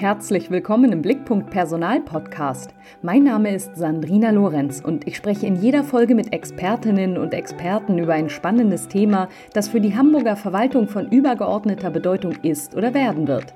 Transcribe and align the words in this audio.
Herzlich 0.00 0.50
willkommen 0.50 0.92
im 0.92 1.02
Blickpunkt 1.02 1.50
Personal 1.50 2.00
Podcast. 2.00 2.72
Mein 3.02 3.24
Name 3.24 3.54
ist 3.54 3.76
Sandrina 3.76 4.30
Lorenz 4.30 4.80
und 4.82 5.06
ich 5.06 5.14
spreche 5.14 5.46
in 5.46 5.56
jeder 5.56 5.84
Folge 5.84 6.14
mit 6.14 6.32
Expertinnen 6.32 7.18
und 7.18 7.34
Experten 7.34 7.98
über 7.98 8.14
ein 8.14 8.30
spannendes 8.30 8.88
Thema, 8.88 9.28
das 9.52 9.68
für 9.68 9.78
die 9.78 9.94
Hamburger 9.94 10.36
Verwaltung 10.36 10.88
von 10.88 11.10
übergeordneter 11.10 11.90
Bedeutung 11.90 12.32
ist 12.40 12.74
oder 12.74 12.94
werden 12.94 13.28
wird. 13.28 13.52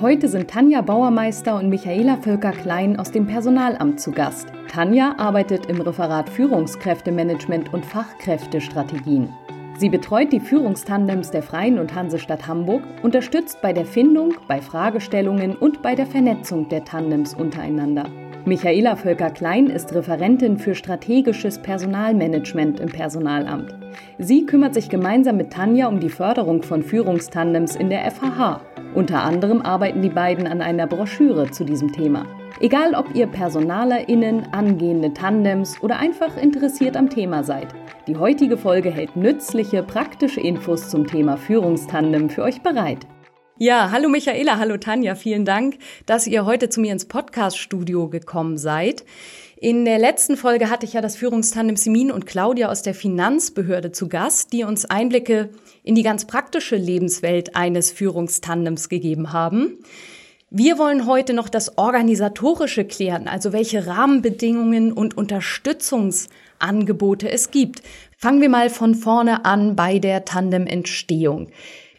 Heute 0.00 0.28
sind 0.28 0.48
Tanja 0.48 0.80
Bauermeister 0.80 1.56
und 1.56 1.68
Michaela 1.68 2.16
Völker-Klein 2.16 2.98
aus 2.98 3.10
dem 3.10 3.26
Personalamt 3.26 4.00
zu 4.00 4.12
Gast. 4.12 4.46
Tanja 4.68 5.14
arbeitet 5.18 5.66
im 5.66 5.78
Referat 5.78 6.30
Führungskräftemanagement 6.30 7.74
und 7.74 7.84
Fachkräftestrategien. 7.84 9.28
Sie 9.82 9.88
betreut 9.88 10.32
die 10.32 10.38
Führungstandems 10.38 11.32
der 11.32 11.42
Freien 11.42 11.80
und 11.80 11.92
Hansestadt 11.92 12.46
Hamburg, 12.46 12.84
unterstützt 13.02 13.60
bei 13.62 13.72
der 13.72 13.84
Findung, 13.84 14.34
bei 14.46 14.60
Fragestellungen 14.60 15.56
und 15.56 15.82
bei 15.82 15.96
der 15.96 16.06
Vernetzung 16.06 16.68
der 16.68 16.84
Tandems 16.84 17.34
untereinander. 17.34 18.04
Michaela 18.44 18.94
Völker-Klein 18.94 19.66
ist 19.66 19.92
Referentin 19.92 20.56
für 20.56 20.76
strategisches 20.76 21.58
Personalmanagement 21.58 22.78
im 22.78 22.90
Personalamt. 22.90 23.74
Sie 24.18 24.46
kümmert 24.46 24.74
sich 24.74 24.88
gemeinsam 24.88 25.36
mit 25.36 25.52
Tanja 25.52 25.88
um 25.88 25.98
die 25.98 26.10
Förderung 26.10 26.62
von 26.62 26.84
Führungstandems 26.84 27.74
in 27.74 27.90
der 27.90 28.08
FHH. 28.08 28.60
Unter 28.94 29.22
anderem 29.22 29.62
arbeiten 29.62 30.02
die 30.02 30.10
beiden 30.10 30.46
an 30.46 30.60
einer 30.60 30.86
Broschüre 30.86 31.50
zu 31.50 31.64
diesem 31.64 31.92
Thema. 31.92 32.26
Egal, 32.60 32.94
ob 32.94 33.14
ihr 33.14 33.26
PersonalerInnen, 33.26 34.52
angehende 34.52 35.14
Tandems 35.14 35.82
oder 35.82 35.98
einfach 35.98 36.36
interessiert 36.36 36.96
am 36.96 37.08
Thema 37.08 37.42
seid. 37.42 37.68
Die 38.06 38.16
heutige 38.16 38.58
Folge 38.58 38.90
hält 38.90 39.16
nützliche, 39.16 39.82
praktische 39.82 40.40
Infos 40.40 40.90
zum 40.90 41.06
Thema 41.06 41.38
Führungstandem 41.38 42.28
für 42.28 42.42
euch 42.42 42.60
bereit. 42.60 43.06
Ja, 43.56 43.90
hallo 43.92 44.08
Michaela, 44.10 44.58
hallo 44.58 44.76
Tanja, 44.76 45.14
vielen 45.14 45.44
Dank, 45.44 45.78
dass 46.04 46.26
ihr 46.26 46.44
heute 46.44 46.68
zu 46.68 46.80
mir 46.80 46.92
ins 46.92 47.06
Podcast-Studio 47.06 48.08
gekommen 48.08 48.58
seid. 48.58 49.04
In 49.62 49.84
der 49.84 49.98
letzten 50.00 50.36
Folge 50.36 50.70
hatte 50.70 50.86
ich 50.86 50.94
ja 50.94 51.00
das 51.00 51.14
Führungstandem 51.14 51.76
Simin 51.76 52.10
und 52.10 52.26
Claudia 52.26 52.68
aus 52.68 52.82
der 52.82 52.96
Finanzbehörde 52.96 53.92
zu 53.92 54.08
Gast, 54.08 54.52
die 54.52 54.64
uns 54.64 54.86
Einblicke 54.86 55.50
in 55.84 55.94
die 55.94 56.02
ganz 56.02 56.24
praktische 56.24 56.74
Lebenswelt 56.74 57.54
eines 57.54 57.92
Führungstandems 57.92 58.88
gegeben 58.88 59.32
haben. 59.32 59.78
Wir 60.50 60.78
wollen 60.78 61.06
heute 61.06 61.32
noch 61.32 61.48
das 61.48 61.78
Organisatorische 61.78 62.84
klären, 62.84 63.28
also 63.28 63.52
welche 63.52 63.86
Rahmenbedingungen 63.86 64.92
und 64.92 65.16
Unterstützungsangebote 65.16 67.30
es 67.30 67.52
gibt. 67.52 67.84
Fangen 68.18 68.40
wir 68.40 68.48
mal 68.48 68.68
von 68.68 68.96
vorne 68.96 69.44
an 69.44 69.76
bei 69.76 70.00
der 70.00 70.24
Tandementstehung. 70.24 71.50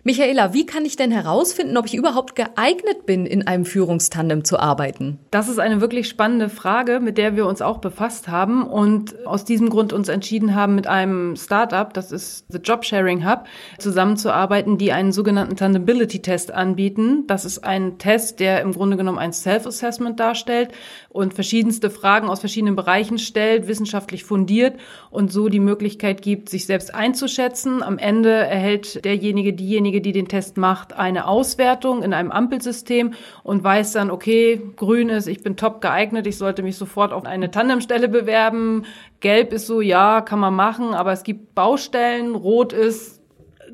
Michaela, 0.05 0.53
wie 0.53 0.65
kann 0.65 0.83
ich 0.83 0.97
denn 0.97 1.11
herausfinden, 1.11 1.77
ob 1.77 1.85
ich 1.85 1.95
überhaupt 1.95 2.35
geeignet 2.35 3.05
bin, 3.05 3.25
in 3.25 3.47
einem 3.47 3.63
Führungstandem 3.63 4.43
zu 4.43 4.59
arbeiten? 4.59 5.19
Das 5.31 5.47
ist 5.47 5.59
eine 5.59 5.79
wirklich 5.79 6.09
spannende 6.09 6.49
Frage, 6.49 6.99
mit 6.99 7.17
der 7.17 7.37
wir 7.37 7.45
uns 7.45 7.61
auch 7.61 7.77
befasst 7.77 8.27
haben 8.27 8.67
und 8.67 9.25
aus 9.25 9.45
diesem 9.45 9.69
Grund 9.69 9.93
uns 9.93 10.09
entschieden 10.09 10.55
haben, 10.55 10.75
mit 10.75 10.87
einem 10.87 11.37
Startup, 11.37 11.93
das 11.93 12.11
ist 12.11 12.43
The 12.49 12.57
Job 12.57 12.83
Sharing 12.83 13.25
Hub, 13.25 13.45
zusammenzuarbeiten, 13.77 14.77
die 14.77 14.91
einen 14.91 15.13
sogenannten 15.13 15.55
Tandability 15.55 16.21
Test 16.21 16.53
anbieten. 16.53 17.25
Das 17.27 17.45
ist 17.45 17.59
ein 17.59 17.97
Test, 17.97 18.41
der 18.41 18.59
im 18.59 18.73
Grunde 18.73 18.97
genommen 18.97 19.19
ein 19.19 19.31
Self-Assessment 19.31 20.19
darstellt 20.19 20.73
und 21.07 21.33
verschiedenste 21.33 21.89
Fragen 21.89 22.27
aus 22.27 22.41
verschiedenen 22.41 22.75
Bereichen 22.75 23.19
stellt, 23.19 23.69
wissenschaftlich 23.69 24.25
fundiert 24.25 24.75
und 25.11 25.31
so 25.31 25.47
die 25.47 25.61
Möglichkeit 25.61 26.21
gibt, 26.21 26.49
sich 26.49 26.65
selbst 26.65 26.93
einzuschätzen. 26.93 27.81
Am 27.81 27.97
Ende 27.97 28.31
erhält 28.31 29.05
derjenige, 29.05 29.53
diejenige, 29.53 29.92
diejenige, 29.93 30.01
die 30.01 30.11
den 30.11 30.27
Test 30.27 30.57
macht, 30.57 30.93
eine 30.93 31.27
Auswertung 31.27 32.03
in 32.03 32.13
einem 32.13 32.31
Ampelsystem 32.31 33.13
und 33.43 33.63
weiß 33.63 33.93
dann, 33.93 34.11
okay, 34.11 34.61
grün 34.75 35.09
ist, 35.09 35.27
ich 35.27 35.43
bin 35.43 35.55
top 35.55 35.81
geeignet, 35.81 36.27
ich 36.27 36.37
sollte 36.37 36.63
mich 36.63 36.77
sofort 36.77 37.13
auf 37.13 37.25
eine 37.25 37.51
Tandemstelle 37.51 38.09
bewerben. 38.09 38.85
Gelb 39.19 39.53
ist 39.53 39.67
so, 39.67 39.81
ja, 39.81 40.21
kann 40.21 40.39
man 40.39 40.55
machen, 40.55 40.93
aber 40.93 41.11
es 41.11 41.23
gibt 41.23 41.55
Baustellen. 41.55 42.35
Rot 42.35 42.73
ist, 42.73 43.21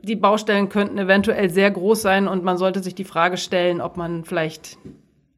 die 0.01 0.15
Baustellen 0.15 0.69
könnten 0.69 0.97
eventuell 0.97 1.49
sehr 1.49 1.71
groß 1.71 2.01
sein 2.01 2.27
und 2.27 2.43
man 2.43 2.57
sollte 2.57 2.81
sich 2.81 2.95
die 2.95 3.03
Frage 3.03 3.37
stellen, 3.37 3.81
ob 3.81 3.97
man 3.97 4.23
vielleicht 4.23 4.77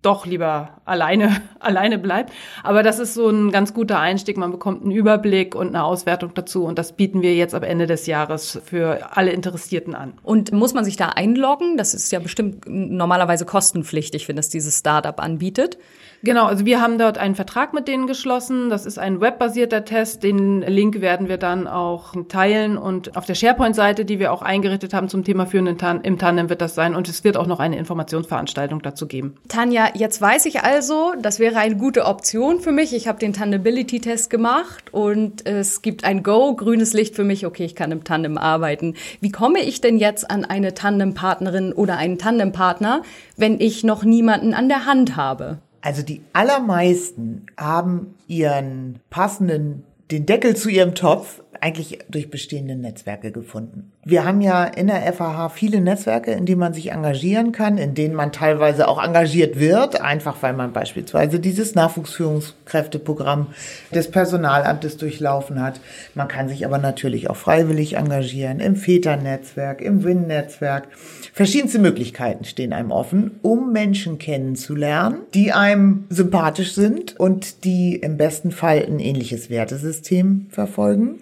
doch 0.02 0.26
lieber 0.26 0.82
alleine, 0.86 1.42
alleine 1.60 2.00
bleibt. 2.00 2.32
Aber 2.64 2.84
das 2.84 3.00
ist 3.00 3.14
so 3.14 3.30
ein 3.30 3.52
ganz 3.52 3.74
guter 3.74 4.00
Einstieg. 4.00 4.38
Man 4.38 4.52
bekommt 4.52 4.84
einen 4.84 4.92
Überblick 4.92 5.56
und 5.56 5.70
eine 5.70 5.84
Auswertung 5.84 6.34
dazu. 6.34 6.66
Und 6.66 6.80
das 6.80 6.94
bieten 6.94 7.22
wir 7.22 7.36
jetzt 7.36 7.54
am 7.54 7.64
Ende 7.64 7.88
des 7.88 8.08
Jahres 8.08 8.60
für 8.66 9.16
alle 9.16 9.32
Interessierten 9.32 9.96
an. 9.96 10.14
Und 10.24 10.52
muss 10.52 10.74
man 10.74 10.86
sich 10.86 10.98
da 10.98 11.10
einloggen? 11.10 11.78
Das 11.78 11.94
ist 11.94 12.12
ja 12.12 12.20
bestimmt 12.20 12.66
normalerweise 12.68 13.46
kostenpflichtig, 13.46 14.28
wenn 14.28 14.36
das 14.36 14.50
dieses 14.50 14.80
Startup 14.80 15.20
anbietet. 15.20 15.78
Genau, 16.24 16.46
also 16.46 16.66
wir 16.66 16.80
haben 16.80 17.00
dort 17.00 17.18
einen 17.18 17.34
Vertrag 17.34 17.74
mit 17.74 17.88
denen 17.88 18.06
geschlossen. 18.06 18.70
Das 18.70 18.86
ist 18.86 19.00
ein 19.00 19.22
webbasierter 19.22 19.86
Test. 19.86 20.22
Den 20.22 20.62
Link 20.62 21.02
werden 21.02 21.28
wir 21.28 21.38
dann 21.38 21.68
auch 21.68 22.14
teilen 22.30 22.78
und 22.78 23.18
auf 23.18 23.26
der 23.26 23.34
SharePoint-Seite, 23.34 24.06
die 24.06 24.20
wir 24.20 24.32
auch 24.32 24.44
eingerichtet 24.44 24.94
haben 24.94 25.09
zum 25.09 25.24
Thema 25.24 25.48
Führen 25.48 25.66
im 25.66 26.18
Tandem 26.20 26.50
wird 26.50 26.62
das 26.62 26.76
sein 26.76 26.94
und 26.94 27.09
es 27.09 27.24
wird 27.24 27.38
auch 27.38 27.48
noch 27.48 27.59
eine 27.59 27.78
Informationsveranstaltung 27.78 28.84
dazu 28.84 29.08
geben. 29.08 29.36
Tanja, 29.48 29.90
jetzt 29.96 30.22
weiß 30.22 30.46
ich 30.46 30.62
also, 30.62 31.14
das 31.20 31.40
wäre 31.40 31.58
eine 31.58 31.76
gute 31.76 32.06
Option 32.06 32.59
für 32.59 32.72
mich. 32.72 32.94
Ich 32.94 33.08
habe 33.08 33.18
den 33.18 33.34
Tandability-Test 33.34 34.30
gemacht 34.30 34.94
und 34.94 35.48
es 35.48 35.82
gibt 35.82 36.03
ein 36.03 36.22
Go, 36.22 36.56
grünes 36.56 36.94
Licht 36.94 37.16
für 37.16 37.24
mich. 37.24 37.48
Okay, 37.48 37.66
ich 37.66 37.76
kann 37.76 37.92
im 37.92 38.03
Tandem 38.03 38.38
arbeiten. 38.38 38.94
Wie 39.22 39.32
komme 39.32 39.59
ich 39.62 39.82
denn 39.82 39.98
jetzt 39.98 40.30
an 40.30 40.46
eine 40.46 40.76
Tandempartnerin 40.76 41.74
oder 41.74 41.98
einen 41.98 42.20
Tandempartner, 42.20 43.02
wenn 43.38 43.59
ich 43.59 43.84
noch 43.84 44.03
niemanden 44.03 44.53
an 44.53 44.70
der 44.70 44.86
Hand 44.86 45.16
habe? 45.16 45.58
Also 45.81 46.03
die 46.03 46.22
allermeisten 46.34 47.47
haben 47.58 48.16
ihren 48.28 49.00
passenden, 49.09 49.84
den 50.12 50.25
Deckel 50.25 50.56
zu 50.56 50.69
ihrem 50.69 50.94
Topf 50.96 51.42
eigentlich 51.62 52.00
durch 52.10 52.32
bestehende 52.32 52.76
Netzwerke 52.76 53.32
gefunden. 53.32 53.92
Wir 54.04 54.26
haben 54.26 54.42
ja 54.42 54.64
in 54.64 54.88
der 54.88 55.14
FAH 55.14 55.50
viele 55.50 55.80
Netzwerke, 55.80 56.32
in 56.32 56.48
denen 56.48 56.60
man 56.60 56.74
sich 56.74 56.92
engagieren 56.92 57.52
kann, 57.52 57.78
in 57.78 57.94
denen 57.94 58.16
man 58.16 58.32
teilweise 58.32 58.88
auch 58.88 59.02
engagiert 59.02 59.60
wird, 59.60 60.02
einfach 60.02 60.42
weil 60.42 60.54
man 60.54 60.74
beispielsweise 60.74 61.40
dieses 61.40 61.76
Nachwuchsführungskräfteprogramm 61.76 63.54
des 63.94 64.10
Personalamtes 64.10 64.98
durchlaufen 64.98 65.62
hat. 65.62 65.80
Man 66.16 66.28
kann 66.28 66.50
sich 66.50 66.66
aber 66.66 66.80
natürlich 66.80 67.30
auch 67.30 67.36
freiwillig 67.36 67.96
engagieren, 67.96 68.60
im 68.60 68.76
Väternetzwerk, 68.76 69.82
im 69.82 70.04
WIN-Netzwerk. 70.04 70.88
Verschiedenste 71.32 71.78
Möglichkeiten 71.78 72.44
stehen 72.44 72.74
einem 72.74 72.90
offen, 72.90 73.40
um 73.44 73.72
Menschen 73.72 74.18
kennenzulernen, 74.18 75.18
die 75.36 75.52
einem 75.52 76.06
sympathisch 76.10 76.74
sind 76.74 77.20
und 77.20 77.66
die 77.66 77.98
im 77.98 78.18
besten 78.18 78.50
Fall 78.50 78.84
ein 78.84 79.00
ähnliches 79.00 79.52
Wertesystem 79.52 80.48
verfolgen 80.50 81.20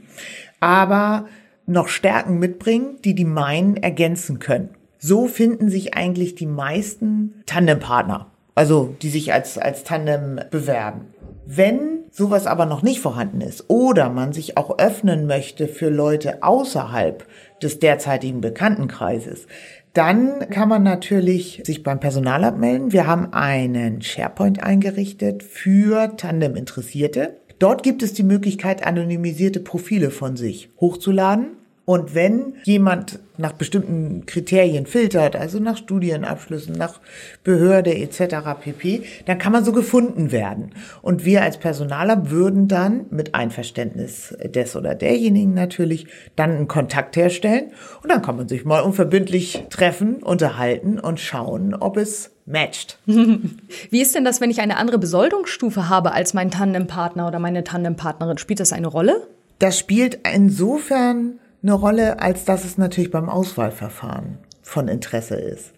aber 0.59 1.28
noch 1.66 1.88
Stärken 1.88 2.40
mitbringen, 2.40 2.97
die 3.03 3.16
die 3.16 3.25
meinen 3.25 3.78
ergänzen 3.78 4.40
können. 4.40 4.69
So 4.97 5.28
finden 5.28 5.69
sich 5.69 5.94
eigentlich 5.94 6.35
die 6.35 6.46
meisten 6.46 7.41
Tandempartner, 7.46 8.31
also 8.56 8.96
die 9.02 9.09
sich 9.09 9.31
als, 9.31 9.57
als 9.57 9.84
Tandem 9.84 10.41
bewerben. 10.52 11.13
Wenn 11.46 12.03
sowas 12.12 12.47
aber 12.47 12.66
noch 12.66 12.84
nicht 12.84 13.00
vorhanden 13.00 13.41
ist 13.41 13.69
oder 13.69 14.09
man 14.09 14.34
sich 14.34 14.57
auch 14.57 14.78
öffnen 14.78 15.25
möchte 15.25 15.68
für 15.68 15.90
Leute 15.90 16.44
außerhalb 16.44 17.25
des 17.62 17.80
derzeitigen 17.80 18.41
Bekanntenkreises, 18.41 19.47
dann 19.94 20.47
kann 20.50 20.69
man 20.69 20.84
natürlich 20.84 21.62
sich 21.66 21.81
beim 21.81 22.00
Personal 22.00 22.44
abmelden. 22.44 22.91
Wir 22.91 23.07
haben 23.07 23.34
einen 23.34 24.01
SharePoint 24.01 24.62
eingerichtet 24.62 25.44
für 25.44 26.16
Tandem-Interessierte. 26.16 27.38
Dort 27.59 27.84
gibt 27.84 28.03
es 28.03 28.14
die 28.14 28.24
Möglichkeit, 28.24 28.86
anonymisierte 28.86 29.59
Profile 29.59 30.12
von 30.12 30.38
sich 30.38 30.70
hochzuladen. 30.80 31.58
Und 31.84 32.14
wenn 32.14 32.53
jemand 32.66 33.18
nach 33.38 33.53
bestimmten 33.53 34.28
Kriterien 34.28 34.86
filtert, 34.86 35.36
also 35.36 35.59
nach 35.59 35.75
Studienabschlüssen, 35.75 36.75
nach 36.75 37.02
Behörde 37.44 37.96
etc. 37.96 38.36
pp., 38.62 39.02
dann 39.25 39.40
kann 39.40 39.51
man 39.51 39.66
so 39.66 39.72
gefunden 39.72 40.31
werden. 40.31 40.69
Und 41.01 41.25
wir 41.25 41.42
als 41.42 41.57
Personaler 41.57 42.30
würden 42.30 42.68
dann 42.68 43.07
mit 43.10 43.34
Einverständnis 43.34 44.38
des 44.44 44.75
oder 44.75 44.94
derjenigen 44.94 45.56
natürlich 45.56 46.06
dann 46.36 46.51
einen 46.51 46.68
Kontakt 46.68 47.16
herstellen 47.16 47.72
und 48.04 48.12
dann 48.12 48.22
kann 48.22 48.38
man 48.38 48.48
sich 48.48 48.66
mal 48.66 48.81
unverbindlich 48.81 49.66
treffen, 49.72 50.18
unterhalten 50.22 51.00
und 51.00 51.19
schauen, 51.19 51.74
ob 51.74 51.98
es 51.98 52.36
matcht. 52.50 52.98
Wie 53.06 54.01
ist 54.01 54.16
denn 54.16 54.25
das, 54.25 54.42
wenn 54.42 54.50
ich 54.50 54.60
eine 54.60 54.78
andere 54.78 54.98
Besoldungsstufe 54.98 55.88
habe 55.88 56.12
als 56.12 56.34
mein 56.34 56.51
Tandempartner 56.51 57.28
oder 57.28 57.40
meine 57.40 57.63
Tandempartnerin? 57.63 58.38
Spielt 58.38 58.60
das 58.60 58.74
eine 58.74 58.88
Rolle? 58.88 59.28
Das 59.60 59.78
spielt 59.78 60.19
insofern 60.34 61.40
eine 61.62 61.74
Rolle, 61.74 62.22
als 62.22 62.46
dass 62.46 62.66
es 62.66 62.78
natürlich 62.78 63.12
beim 63.12 63.30
Auswahlverfahren 63.30 64.40
von 64.62 64.88
Interesse 64.88 65.36
ist. 65.36 65.74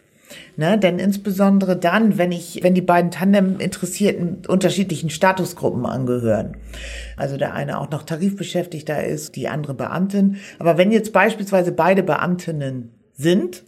Ne, 0.55 0.77
denn 0.77 0.97
insbesondere 0.97 1.75
dann, 1.75 2.17
wenn 2.17 2.31
ich, 2.31 2.59
wenn 2.63 2.73
die 2.73 2.81
beiden 2.81 3.11
Tandem-Interessierten 3.11 4.43
unterschiedlichen 4.47 5.09
Statusgruppen 5.09 5.85
angehören. 5.85 6.55
Also 7.17 7.35
der 7.35 7.53
eine 7.53 7.79
auch 7.79 7.89
noch 7.89 8.03
Tarifbeschäftigter 8.03 9.03
ist, 9.03 9.35
die 9.35 9.49
andere 9.49 9.73
Beamtin. 9.73 10.37
Aber 10.57 10.77
wenn 10.77 10.91
jetzt 10.93 11.11
beispielsweise 11.11 11.73
beide 11.73 12.01
Beamtinnen 12.01 12.91
sind, 13.13 13.63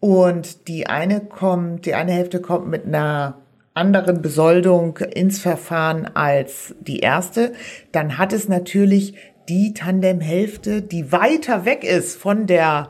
und 0.00 0.68
die 0.68 0.86
eine 0.86 1.20
kommt, 1.20 1.86
die 1.86 1.94
eine 1.94 2.12
Hälfte 2.12 2.40
kommt 2.40 2.68
mit 2.68 2.86
einer 2.86 3.38
anderen 3.74 4.22
Besoldung 4.22 4.96
ins 4.98 5.38
Verfahren 5.38 6.06
als 6.14 6.74
die 6.80 7.00
erste, 7.00 7.52
dann 7.92 8.18
hat 8.18 8.32
es 8.32 8.48
natürlich 8.48 9.14
die 9.48 9.74
Tandemhälfte, 9.74 10.82
die 10.82 11.12
weiter 11.12 11.64
weg 11.64 11.84
ist 11.84 12.16
von 12.16 12.46
der 12.46 12.88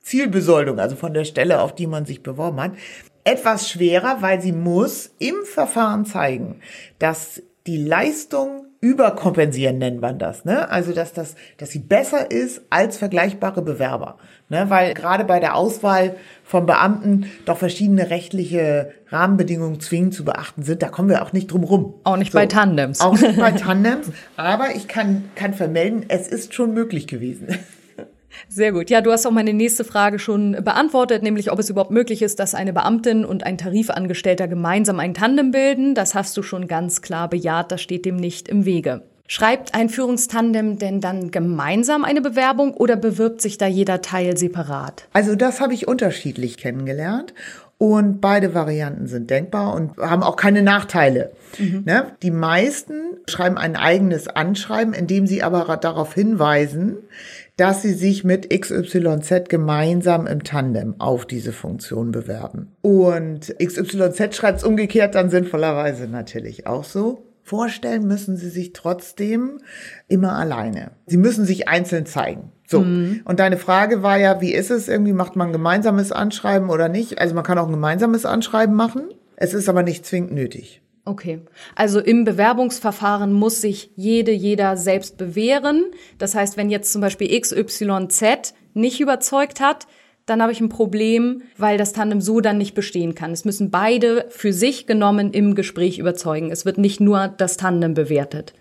Zielbesoldung, 0.00 0.80
also 0.80 0.96
von 0.96 1.14
der 1.14 1.24
Stelle, 1.24 1.60
auf 1.60 1.74
die 1.74 1.86
man 1.86 2.06
sich 2.06 2.22
beworben 2.22 2.60
hat, 2.60 2.72
etwas 3.24 3.70
schwerer, 3.70 4.18
weil 4.20 4.40
sie 4.40 4.52
muss 4.52 5.14
im 5.18 5.44
Verfahren 5.44 6.04
zeigen, 6.06 6.60
dass 6.98 7.42
die 7.66 7.76
Leistung 7.76 8.66
überkompensieren 8.82 9.78
nennt 9.78 10.00
man 10.00 10.18
das, 10.18 10.44
ne? 10.44 10.68
Also 10.68 10.92
dass 10.92 11.12
das, 11.12 11.36
dass 11.56 11.70
sie 11.70 11.78
besser 11.78 12.32
ist 12.32 12.62
als 12.68 12.98
vergleichbare 12.98 13.62
Bewerber, 13.62 14.18
ne? 14.48 14.66
Weil 14.68 14.92
gerade 14.92 15.24
bei 15.24 15.38
der 15.38 15.54
Auswahl 15.54 16.16
von 16.42 16.66
Beamten 16.66 17.30
doch 17.44 17.58
verschiedene 17.58 18.10
rechtliche 18.10 18.90
Rahmenbedingungen 19.08 19.78
zwingend 19.80 20.14
zu 20.14 20.24
beachten 20.24 20.64
sind. 20.64 20.82
Da 20.82 20.88
kommen 20.88 21.08
wir 21.08 21.22
auch 21.22 21.32
nicht 21.32 21.46
drum 21.52 21.62
rum. 21.62 21.94
Auch 22.02 22.16
nicht 22.16 22.32
so, 22.32 22.38
bei 22.38 22.46
Tandems. 22.46 23.00
Auch 23.00 23.18
nicht 23.18 23.38
bei 23.38 23.52
Tandems. 23.52 24.08
Aber 24.36 24.74
ich 24.74 24.88
kann 24.88 25.30
kann 25.36 25.54
vermelden, 25.54 26.04
es 26.08 26.26
ist 26.26 26.52
schon 26.52 26.74
möglich 26.74 27.06
gewesen. 27.06 27.46
Sehr 28.48 28.72
gut. 28.72 28.90
Ja, 28.90 29.00
du 29.00 29.12
hast 29.12 29.26
auch 29.26 29.30
meine 29.30 29.52
nächste 29.52 29.84
Frage 29.84 30.18
schon 30.18 30.52
beantwortet, 30.52 31.22
nämlich 31.22 31.50
ob 31.52 31.58
es 31.58 31.70
überhaupt 31.70 31.90
möglich 31.90 32.22
ist, 32.22 32.38
dass 32.38 32.54
eine 32.54 32.72
Beamtin 32.72 33.24
und 33.24 33.44
ein 33.44 33.58
Tarifangestellter 33.58 34.48
gemeinsam 34.48 35.00
ein 35.00 35.14
Tandem 35.14 35.50
bilden. 35.50 35.94
Das 35.94 36.14
hast 36.14 36.36
du 36.36 36.42
schon 36.42 36.66
ganz 36.66 37.02
klar 37.02 37.28
bejaht, 37.28 37.72
das 37.72 37.80
steht 37.80 38.04
dem 38.04 38.16
nicht 38.16 38.48
im 38.48 38.64
Wege. 38.64 39.02
Schreibt 39.28 39.74
ein 39.74 39.88
Führungstandem 39.88 40.78
denn 40.78 41.00
dann 41.00 41.30
gemeinsam 41.30 42.04
eine 42.04 42.20
Bewerbung 42.20 42.74
oder 42.74 42.96
bewirbt 42.96 43.40
sich 43.40 43.56
da 43.56 43.66
jeder 43.66 44.02
Teil 44.02 44.36
separat? 44.36 45.08
Also 45.12 45.36
das 45.36 45.60
habe 45.60 45.72
ich 45.72 45.88
unterschiedlich 45.88 46.58
kennengelernt. 46.58 47.32
Und 47.82 48.20
beide 48.20 48.54
Varianten 48.54 49.08
sind 49.08 49.28
denkbar 49.28 49.74
und 49.74 49.96
haben 49.96 50.22
auch 50.22 50.36
keine 50.36 50.62
Nachteile. 50.62 51.32
Mhm. 51.58 51.82
Ne? 51.84 52.12
Die 52.22 52.30
meisten 52.30 52.94
schreiben 53.26 53.58
ein 53.58 53.74
eigenes 53.74 54.28
Anschreiben, 54.28 54.94
indem 54.94 55.26
sie 55.26 55.42
aber 55.42 55.76
darauf 55.78 56.14
hinweisen, 56.14 56.98
dass 57.56 57.82
sie 57.82 57.94
sich 57.94 58.22
mit 58.22 58.50
XYZ 58.50 59.48
gemeinsam 59.48 60.28
im 60.28 60.44
Tandem 60.44 61.00
auf 61.00 61.26
diese 61.26 61.50
Funktion 61.50 62.12
bewerben. 62.12 62.70
Und 62.82 63.52
XYZ 63.58 64.36
schreibt 64.36 64.58
es 64.58 64.64
umgekehrt 64.64 65.16
dann 65.16 65.28
sinnvollerweise 65.28 66.06
natürlich 66.06 66.68
auch 66.68 66.84
so. 66.84 67.31
Vorstellen 67.42 68.06
müssen 68.06 68.36
sie 68.36 68.48
sich 68.48 68.72
trotzdem 68.72 69.58
immer 70.08 70.34
alleine. 70.34 70.92
Sie 71.06 71.16
müssen 71.16 71.44
sich 71.44 71.68
einzeln 71.68 72.06
zeigen. 72.06 72.52
So. 72.66 72.80
Mhm. 72.80 73.22
Und 73.24 73.40
deine 73.40 73.58
Frage 73.58 74.02
war 74.02 74.16
ja, 74.16 74.40
wie 74.40 74.52
ist 74.52 74.70
es 74.70 74.88
irgendwie? 74.88 75.12
Macht 75.12 75.36
man 75.36 75.52
gemeinsames 75.52 76.12
Anschreiben 76.12 76.70
oder 76.70 76.88
nicht? 76.88 77.18
Also 77.18 77.34
man 77.34 77.44
kann 77.44 77.58
auch 77.58 77.66
ein 77.66 77.72
gemeinsames 77.72 78.24
Anschreiben 78.24 78.74
machen. 78.74 79.08
Es 79.36 79.54
ist 79.54 79.68
aber 79.68 79.82
nicht 79.82 80.06
zwingend 80.06 80.32
nötig. 80.32 80.82
Okay. 81.04 81.40
Also 81.74 81.98
im 81.98 82.24
Bewerbungsverfahren 82.24 83.32
muss 83.32 83.60
sich 83.60 83.90
jede, 83.96 84.30
jeder 84.30 84.76
selbst 84.76 85.18
bewähren. 85.18 85.84
Das 86.18 86.36
heißt, 86.36 86.56
wenn 86.56 86.70
jetzt 86.70 86.92
zum 86.92 87.00
Beispiel 87.00 87.40
XYZ 87.40 88.54
nicht 88.74 89.00
überzeugt 89.00 89.60
hat, 89.60 89.88
dann 90.26 90.42
habe 90.42 90.52
ich 90.52 90.60
ein 90.60 90.68
Problem, 90.68 91.42
weil 91.56 91.78
das 91.78 91.92
Tandem 91.92 92.20
so 92.20 92.40
dann 92.40 92.58
nicht 92.58 92.74
bestehen 92.74 93.14
kann. 93.14 93.32
Es 93.32 93.44
müssen 93.44 93.70
beide 93.70 94.26
für 94.30 94.52
sich 94.52 94.86
genommen 94.86 95.32
im 95.32 95.54
Gespräch 95.54 95.98
überzeugen. 95.98 96.50
Es 96.50 96.64
wird 96.64 96.78
nicht 96.78 97.00
nur 97.00 97.28
das 97.28 97.56
Tandem 97.56 97.94
bewertet. 97.94 98.54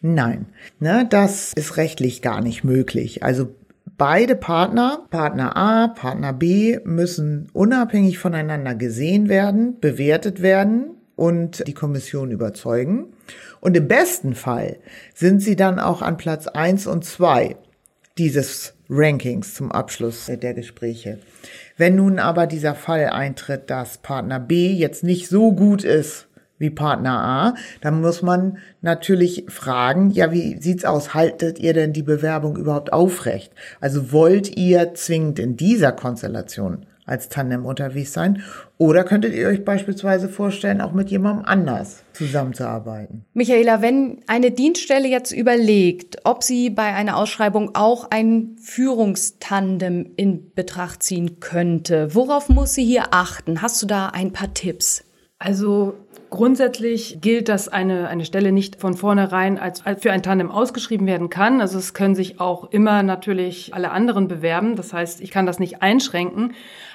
Nein, 0.00 0.46
ne, 0.80 1.06
das 1.08 1.52
ist 1.54 1.76
rechtlich 1.76 2.22
gar 2.22 2.40
nicht 2.40 2.64
möglich. 2.64 3.22
Also 3.22 3.54
beide 3.96 4.36
Partner, 4.36 5.06
Partner 5.10 5.56
A, 5.56 5.88
Partner 5.88 6.32
B, 6.32 6.78
müssen 6.84 7.48
unabhängig 7.52 8.18
voneinander 8.18 8.74
gesehen 8.74 9.28
werden, 9.28 9.78
bewertet 9.80 10.42
werden 10.42 10.96
und 11.16 11.66
die 11.66 11.74
Kommission 11.74 12.30
überzeugen. 12.30 13.12
Und 13.60 13.76
im 13.76 13.86
besten 13.86 14.34
Fall 14.34 14.78
sind 15.14 15.40
sie 15.40 15.56
dann 15.56 15.78
auch 15.78 16.02
an 16.02 16.16
Platz 16.16 16.48
eins 16.48 16.86
und 16.86 17.04
zwei 17.04 17.56
dieses 18.18 18.74
Rankings 18.94 19.54
zum 19.54 19.72
Abschluss 19.72 20.26
der 20.26 20.52
Gespräche. 20.52 21.18
Wenn 21.78 21.96
nun 21.96 22.18
aber 22.18 22.46
dieser 22.46 22.74
Fall 22.74 23.06
eintritt, 23.06 23.70
dass 23.70 23.98
Partner 23.98 24.38
B 24.38 24.72
jetzt 24.72 25.02
nicht 25.02 25.28
so 25.28 25.52
gut 25.52 25.82
ist 25.82 26.28
wie 26.58 26.70
Partner 26.70 27.18
A, 27.18 27.54
dann 27.80 28.02
muss 28.02 28.22
man 28.22 28.58
natürlich 28.82 29.46
fragen, 29.48 30.10
ja, 30.10 30.30
wie 30.30 30.60
sieht's 30.60 30.84
aus? 30.84 31.14
Haltet 31.14 31.58
ihr 31.58 31.72
denn 31.72 31.92
die 31.92 32.02
Bewerbung 32.02 32.56
überhaupt 32.56 32.92
aufrecht? 32.92 33.52
Also 33.80 34.12
wollt 34.12 34.56
ihr 34.56 34.94
zwingend 34.94 35.38
in 35.38 35.56
dieser 35.56 35.92
Konstellation 35.92 36.86
als 37.04 37.28
Tandem 37.28 37.66
unterwegs 37.66 38.12
sein? 38.12 38.42
Oder 38.78 39.04
könntet 39.04 39.34
ihr 39.34 39.48
euch 39.48 39.64
beispielsweise 39.64 40.28
vorstellen, 40.28 40.80
auch 40.80 40.92
mit 40.92 41.10
jemandem 41.10 41.44
anders 41.44 42.02
zusammenzuarbeiten? 42.12 43.24
Michaela, 43.34 43.82
wenn 43.82 44.20
eine 44.26 44.50
Dienststelle 44.50 45.08
jetzt 45.08 45.32
überlegt, 45.32 46.18
ob 46.24 46.42
sie 46.42 46.70
bei 46.70 46.94
einer 46.94 47.16
Ausschreibung 47.16 47.74
auch 47.74 48.10
ein 48.10 48.56
Führungstandem 48.60 50.12
in 50.16 50.52
Betracht 50.54 51.02
ziehen 51.02 51.40
könnte, 51.40 52.14
worauf 52.14 52.48
muss 52.48 52.74
sie 52.74 52.84
hier 52.84 53.06
achten? 53.10 53.62
Hast 53.62 53.82
du 53.82 53.86
da 53.86 54.08
ein 54.08 54.32
paar 54.32 54.54
Tipps? 54.54 55.04
Also 55.42 55.94
Grundsätzlich 56.32 57.18
gilt, 57.20 57.50
dass 57.50 57.68
eine, 57.68 58.08
eine 58.08 58.24
Stelle 58.24 58.52
nicht 58.52 58.80
von 58.80 58.94
vornherein 58.94 59.58
als, 59.58 59.84
als 59.84 60.00
für 60.00 60.12
ein 60.12 60.22
Tandem 60.22 60.50
ausgeschrieben 60.50 61.06
werden 61.06 61.28
kann. 61.28 61.60
Also 61.60 61.76
es 61.76 61.92
können 61.92 62.14
sich 62.14 62.40
auch 62.40 62.70
immer 62.70 63.02
natürlich 63.02 63.74
alle 63.74 63.90
anderen 63.90 64.28
bewerben. 64.28 64.74
Das 64.74 64.94
heißt, 64.94 65.20
ich 65.20 65.30
kann 65.30 65.44
das 65.44 65.58
nicht 65.58 65.82
einschränken. 65.82 66.54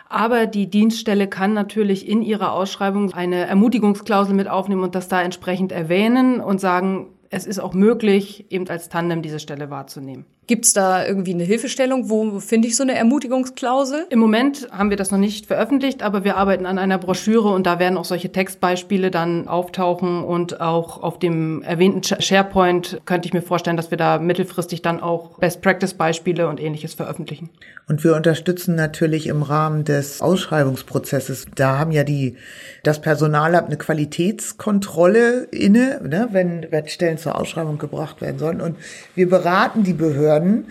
Aber 0.09 0.47
die 0.47 0.71
Dienststelle 0.71 1.27
kann 1.27 1.53
natürlich 1.53 2.09
in 2.09 2.23
ihrer 2.23 2.51
Ausschreibung 2.51 3.13
eine 3.13 3.45
Ermutigungsklausel 3.45 4.33
mit 4.33 4.47
aufnehmen 4.47 4.81
und 4.81 4.95
das 4.95 5.07
da 5.07 5.21
entsprechend 5.21 5.71
erwähnen 5.71 6.39
und 6.39 6.59
sagen, 6.59 7.05
es 7.29 7.45
ist 7.45 7.59
auch 7.59 7.75
möglich, 7.75 8.47
eben 8.49 8.67
als 8.67 8.89
Tandem 8.89 9.21
diese 9.21 9.39
Stelle 9.39 9.69
wahrzunehmen. 9.69 10.25
Gibt's 10.47 10.71
da 10.71 11.05
irgendwie 11.05 11.33
eine 11.33 11.43
Hilfestellung? 11.43 12.09
Wo 12.09 12.39
finde 12.39 12.69
ich 12.69 12.77
so 12.77 12.83
eine 12.83 12.95
Ermutigungsklausel? 12.95 14.05
Im 14.09 14.19
Moment 14.19 14.69
haben 14.71 14.89
wir 14.89 14.95
das 14.95 15.11
noch 15.11 15.17
nicht 15.17 15.45
veröffentlicht, 15.45 16.03
aber 16.03 16.23
wir 16.23 16.37
arbeiten 16.37 16.65
an 16.65 16.79
einer 16.79 16.97
Broschüre 16.97 17.49
und 17.49 17.67
da 17.67 17.79
werden 17.79 17.97
auch 17.97 18.05
solche 18.05 18.31
Textbeispiele 18.31 19.11
dann 19.11 19.49
auftauchen 19.49 20.23
und 20.23 20.61
auch 20.61 21.03
auf 21.03 21.19
dem 21.19 21.63
erwähnten 21.63 22.01
SharePoint 22.01 23.01
könnte 23.03 23.27
ich 23.27 23.33
mir 23.33 23.41
vorstellen, 23.41 23.75
dass 23.75 23.91
wir 23.91 23.97
da 23.97 24.19
mittelfristig 24.19 24.81
dann 24.81 25.01
auch 25.01 25.37
Best-Practice-Beispiele 25.39 26.47
und 26.47 26.61
ähnliches 26.61 26.93
veröffentlichen. 26.93 27.49
Und 27.89 28.05
wir 28.05 28.15
unterstützen 28.15 28.75
natürlich 28.75 29.27
im 29.27 29.43
Rahmen 29.43 29.83
des 29.83 30.21
Ausschreibungsprozesses. 30.21 31.45
Da 31.55 31.77
haben 31.77 31.91
ja 31.91 32.03
die, 32.03 32.35
das 32.83 33.01
Personal 33.01 33.53
eine 33.55 33.77
Qualitätskontrolle 33.77 35.47
inne, 35.51 36.01
ne, 36.03 36.29
wenn, 36.31 36.67
wenn 36.69 36.87
Stellen 36.87 37.17
zur 37.17 37.37
Ausschreibung 37.39 37.77
gebracht 37.77 38.21
werden 38.21 38.39
sollen. 38.39 38.61
Und 38.61 38.77
wir 39.15 39.29
beraten 39.29 39.83
die 39.83 39.93
Behörden 39.93 40.36
Behörden, 40.37 40.65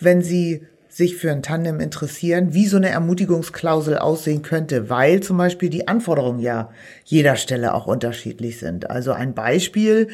wenn 0.00 0.22
sie 0.22 0.66
sich 0.88 1.16
für 1.16 1.32
ein 1.32 1.42
Tandem 1.42 1.80
interessieren, 1.80 2.54
wie 2.54 2.66
so 2.66 2.76
eine 2.76 2.90
Ermutigungsklausel 2.90 3.98
aussehen 3.98 4.42
könnte, 4.42 4.90
weil 4.90 5.20
zum 5.20 5.36
Beispiel 5.36 5.68
die 5.68 5.88
Anforderungen 5.88 6.38
ja 6.38 6.70
jeder 7.04 7.34
Stelle 7.34 7.74
auch 7.74 7.86
unterschiedlich 7.86 8.60
sind. 8.60 8.90
Also 8.90 9.10
ein 9.12 9.34
Beispiel, 9.34 10.08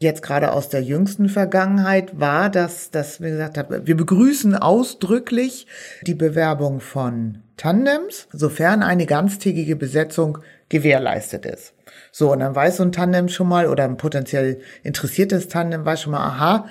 jetzt 0.00 0.22
gerade 0.22 0.52
aus 0.52 0.68
der 0.68 0.82
jüngsten 0.82 1.28
Vergangenheit 1.28 2.18
war, 2.18 2.50
dass, 2.50 2.90
dass 2.90 3.20
wir 3.20 3.30
gesagt 3.30 3.58
haben, 3.58 3.86
wir 3.86 3.96
begrüßen 3.96 4.56
ausdrücklich 4.56 5.68
die 6.02 6.14
Bewerbung 6.14 6.80
von 6.80 7.38
Tandems, 7.56 8.26
sofern 8.32 8.82
eine 8.82 9.06
ganztägige 9.06 9.76
Besetzung 9.76 10.38
gewährleistet 10.68 11.46
ist. 11.46 11.74
So, 12.10 12.32
und 12.32 12.40
dann 12.40 12.54
weiß 12.54 12.78
so 12.78 12.82
ein 12.82 12.92
Tandem 12.92 13.28
schon 13.28 13.48
mal 13.48 13.68
oder 13.68 13.84
ein 13.84 13.96
potenziell 13.96 14.60
interessiertes 14.82 15.48
Tandem 15.48 15.84
weiß 15.84 16.02
schon 16.02 16.12
mal, 16.12 16.26
aha, 16.26 16.66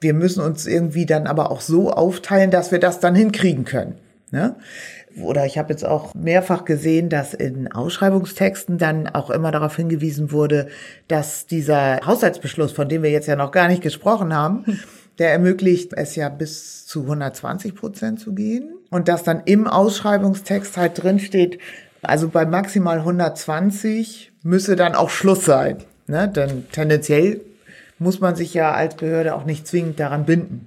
wir 0.00 0.14
müssen 0.14 0.42
uns 0.42 0.66
irgendwie 0.66 1.06
dann 1.06 1.26
aber 1.26 1.50
auch 1.50 1.60
so 1.60 1.90
aufteilen, 1.90 2.50
dass 2.50 2.72
wir 2.72 2.78
das 2.78 3.00
dann 3.00 3.14
hinkriegen 3.14 3.64
können. 3.64 3.94
Ne? 4.30 4.56
Oder 5.22 5.46
ich 5.46 5.58
habe 5.58 5.72
jetzt 5.72 5.84
auch 5.84 6.14
mehrfach 6.14 6.64
gesehen, 6.64 7.08
dass 7.08 7.34
in 7.34 7.72
Ausschreibungstexten 7.72 8.78
dann 8.78 9.08
auch 9.08 9.30
immer 9.30 9.50
darauf 9.50 9.76
hingewiesen 9.76 10.30
wurde, 10.32 10.68
dass 11.08 11.46
dieser 11.46 12.00
Haushaltsbeschluss, 12.04 12.72
von 12.72 12.88
dem 12.88 13.02
wir 13.02 13.10
jetzt 13.10 13.26
ja 13.26 13.36
noch 13.36 13.50
gar 13.50 13.68
nicht 13.68 13.82
gesprochen 13.82 14.34
haben, 14.34 14.64
der 15.18 15.32
ermöglicht 15.32 15.92
es 15.94 16.14
ja 16.14 16.28
bis 16.28 16.86
zu 16.86 17.02
120 17.02 17.74
Prozent 17.74 18.20
zu 18.20 18.34
gehen. 18.34 18.74
Und 18.90 19.08
dass 19.08 19.24
dann 19.24 19.42
im 19.44 19.66
Ausschreibungstext 19.66 20.76
halt 20.76 21.02
drin 21.02 21.18
steht, 21.18 21.58
also 22.02 22.28
bei 22.28 22.46
maximal 22.46 22.98
120 22.98 24.32
müsse 24.42 24.76
dann 24.76 24.94
auch 24.94 25.10
Schluss 25.10 25.44
sein. 25.44 25.78
Ne? 26.06 26.28
Denn 26.28 26.66
tendenziell 26.70 27.40
muss 27.98 28.20
man 28.20 28.36
sich 28.36 28.54
ja 28.54 28.72
als 28.72 28.96
Behörde 28.96 29.34
auch 29.34 29.44
nicht 29.44 29.66
zwingend 29.66 30.00
daran 30.00 30.24
binden. 30.24 30.66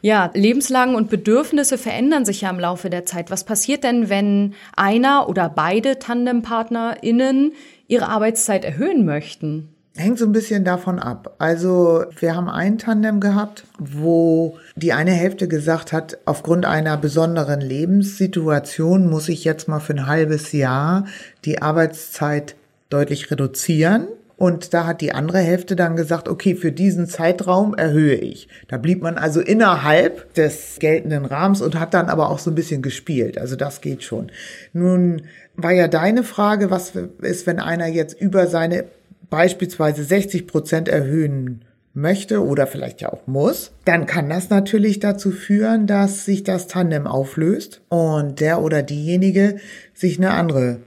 Ja, 0.00 0.30
Lebenslagen 0.34 0.96
und 0.96 1.10
Bedürfnisse 1.10 1.78
verändern 1.78 2.24
sich 2.24 2.40
ja 2.40 2.50
im 2.50 2.58
Laufe 2.58 2.90
der 2.90 3.06
Zeit. 3.06 3.30
Was 3.30 3.44
passiert 3.44 3.84
denn, 3.84 4.08
wenn 4.08 4.54
einer 4.76 5.28
oder 5.28 5.48
beide 5.48 6.00
TandempartnerInnen 6.00 7.52
ihre 7.86 8.08
Arbeitszeit 8.08 8.64
erhöhen 8.64 9.04
möchten? 9.04 9.68
Hängt 9.94 10.18
so 10.18 10.24
ein 10.24 10.32
bisschen 10.32 10.64
davon 10.64 10.98
ab. 10.98 11.36
Also 11.38 12.04
wir 12.18 12.34
haben 12.34 12.48
ein 12.48 12.78
Tandem 12.78 13.20
gehabt, 13.20 13.64
wo 13.78 14.58
die 14.74 14.94
eine 14.94 15.10
Hälfte 15.10 15.48
gesagt 15.48 15.92
hat, 15.92 16.18
aufgrund 16.24 16.64
einer 16.64 16.96
besonderen 16.96 17.60
Lebenssituation 17.60 19.08
muss 19.08 19.28
ich 19.28 19.44
jetzt 19.44 19.68
mal 19.68 19.80
für 19.80 19.92
ein 19.92 20.06
halbes 20.06 20.52
Jahr 20.52 21.04
die 21.44 21.60
Arbeitszeit 21.60 22.56
deutlich 22.88 23.30
reduzieren. 23.30 24.08
Und 24.42 24.74
da 24.74 24.86
hat 24.88 25.00
die 25.00 25.12
andere 25.12 25.38
Hälfte 25.38 25.76
dann 25.76 25.94
gesagt, 25.94 26.28
okay, 26.28 26.56
für 26.56 26.72
diesen 26.72 27.06
Zeitraum 27.06 27.74
erhöhe 27.74 28.16
ich. 28.16 28.48
Da 28.66 28.76
blieb 28.76 29.00
man 29.00 29.16
also 29.16 29.40
innerhalb 29.40 30.34
des 30.34 30.78
geltenden 30.80 31.26
Rahmens 31.26 31.62
und 31.62 31.78
hat 31.78 31.94
dann 31.94 32.08
aber 32.08 32.28
auch 32.28 32.40
so 32.40 32.50
ein 32.50 32.56
bisschen 32.56 32.82
gespielt. 32.82 33.38
Also 33.38 33.54
das 33.54 33.80
geht 33.80 34.02
schon. 34.02 34.32
Nun 34.72 35.22
war 35.54 35.70
ja 35.70 35.86
deine 35.86 36.24
Frage, 36.24 36.72
was 36.72 36.94
ist, 37.20 37.46
wenn 37.46 37.60
einer 37.60 37.86
jetzt 37.86 38.20
über 38.20 38.48
seine 38.48 38.86
beispielsweise 39.30 40.02
60 40.02 40.48
Prozent 40.48 40.88
erhöhen 40.88 41.64
möchte 41.94 42.44
oder 42.44 42.66
vielleicht 42.66 43.00
ja 43.00 43.12
auch 43.12 43.28
muss, 43.28 43.70
dann 43.84 44.06
kann 44.06 44.28
das 44.28 44.50
natürlich 44.50 44.98
dazu 44.98 45.30
führen, 45.30 45.86
dass 45.86 46.24
sich 46.24 46.42
das 46.42 46.66
Tandem 46.66 47.06
auflöst 47.06 47.80
und 47.90 48.40
der 48.40 48.60
oder 48.60 48.82
diejenige 48.82 49.58
sich 49.94 50.18
eine 50.18 50.32
andere 50.32 50.78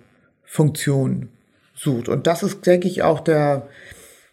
Funktion 0.44 1.30
sucht. 1.86 2.10
Und 2.10 2.28
das 2.28 2.44
ist, 2.44 2.66
denke 2.66 2.90
ich, 2.90 3.02
auch 3.02 3.22
der, 3.22 3.70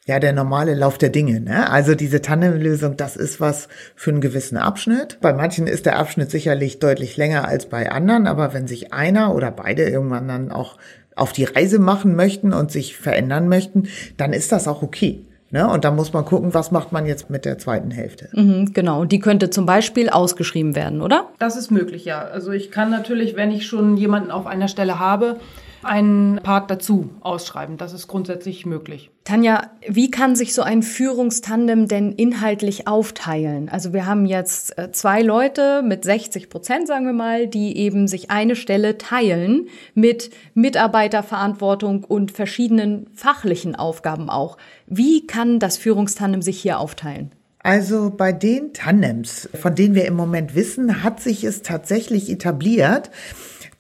ja, 0.07 0.19
der 0.19 0.33
normale 0.33 0.75
Lauf 0.75 0.99
der 0.99 1.11
Dinge. 1.11 1.41
Ne? 1.41 1.71
Also 1.71 1.95
diese 1.95 2.21
Tandemlösung, 2.21 2.97
das 2.97 3.15
ist 3.15 3.41
was 3.41 3.69
für 3.95 4.11
einen 4.11 4.21
gewissen 4.21 4.57
Abschnitt. 4.57 5.19
Bei 5.21 5.33
manchen 5.33 5.69
ist 5.69 5.87
der 5.87 5.97
Abschnitt 5.97 6.33
sicherlich 6.33 6.81
deutlich 6.81 7.17
länger 7.17 7.47
als 7.47 7.67
bei 7.67 7.93
anderen, 7.93 8.27
aber 8.27 8.53
wenn 8.53 8.67
sich 8.67 8.93
einer 8.93 9.35
oder 9.37 9.53
beide 9.53 9.85
irgendwann 9.85 10.27
dann 10.27 10.51
auch 10.51 10.77
auf 11.15 11.33
die 11.33 11.45
Reise 11.45 11.79
machen 11.79 12.17
möchten 12.17 12.53
und 12.53 12.73
sich 12.73 12.97
verändern 12.97 13.49
möchten, 13.49 13.89
dann 14.17 14.33
ist 14.33 14.51
das 14.51 14.67
auch 14.67 14.83
okay. 14.83 15.25
Ne? 15.53 15.69
Und 15.69 15.85
da 15.85 15.91
muss 15.91 16.15
man 16.15 16.25
gucken, 16.25 16.55
was 16.55 16.71
macht 16.71 16.93
man 16.93 17.05
jetzt 17.05 17.29
mit 17.29 17.45
der 17.45 17.59
zweiten 17.59 17.91
Hälfte. 17.91 18.31
Mhm, 18.33 18.73
genau, 18.73 19.05
die 19.05 19.19
könnte 19.19 19.51
zum 19.51 19.67
Beispiel 19.67 20.09
ausgeschrieben 20.09 20.75
werden, 20.75 21.03
oder? 21.03 21.29
Das 21.39 21.57
ist 21.57 21.71
möglich, 21.71 22.07
ja. 22.07 22.23
Also 22.23 22.53
ich 22.53 22.71
kann 22.71 22.91
natürlich, 22.91 23.37
wenn 23.37 23.51
ich 23.51 23.67
schon 23.67 23.99
jemanden 23.99 24.31
auf 24.31 24.47
einer 24.47 24.69
Stelle 24.69 24.99
habe, 24.99 25.37
einen 25.85 26.37
Part 26.37 26.71
dazu 26.71 27.11
ausschreiben. 27.21 27.77
Das 27.77 27.93
ist 27.93 28.09
grundsätzlich 28.09 28.67
möglich. 28.67 29.11
Tanja, 29.25 29.71
wie 29.87 30.11
kann 30.11 30.35
sich 30.35 30.53
so 30.53 30.63
ein 30.63 30.83
Führungstandem 30.83 31.87
denn 31.87 32.13
inhaltlich 32.13 32.89
aufteilen? 32.89 33.69
Also 33.69 33.93
wir 33.93 34.07
haben 34.07 34.27
jetzt 34.27 34.77
äh, 34.79 34.91
zwei 34.91 35.23
Leute 35.23 35.83
mit 35.83 36.05
60 36.05 36.51
Prozent, 36.51 36.89
sagen 36.89 37.07
wir 37.07 37.13
mal, 37.13 37.47
die 37.47 37.77
eben 37.77 38.09
sich 38.09 38.31
eine 38.31 38.57
Stelle 38.57 38.99
teilen 38.99 39.69
mit 39.95 40.31
Mitarbeiterverantwortung 40.55 42.03
und 42.05 42.33
verschiedenen 42.33 43.07
fachlichen 43.15 43.77
Aufgaben 43.77 44.29
auch. 44.29 44.57
Wie 44.87 45.27
kann 45.27 45.61
das 45.61 45.79
Führungstandem 45.79 46.43
sich 46.43 46.61
hier 46.61 46.81
aufteilen? 46.81 47.33
Also 47.63 48.11
bei 48.11 48.33
den 48.33 48.73
Tandems, 48.73 49.49
von 49.55 49.75
denen 49.75 49.95
wir 49.95 50.07
im 50.07 50.15
Moment 50.15 50.55
wissen, 50.55 51.03
hat 51.05 51.21
sich 51.21 51.45
es 51.45 51.63
tatsächlich 51.63 52.29
etabliert, 52.31 53.11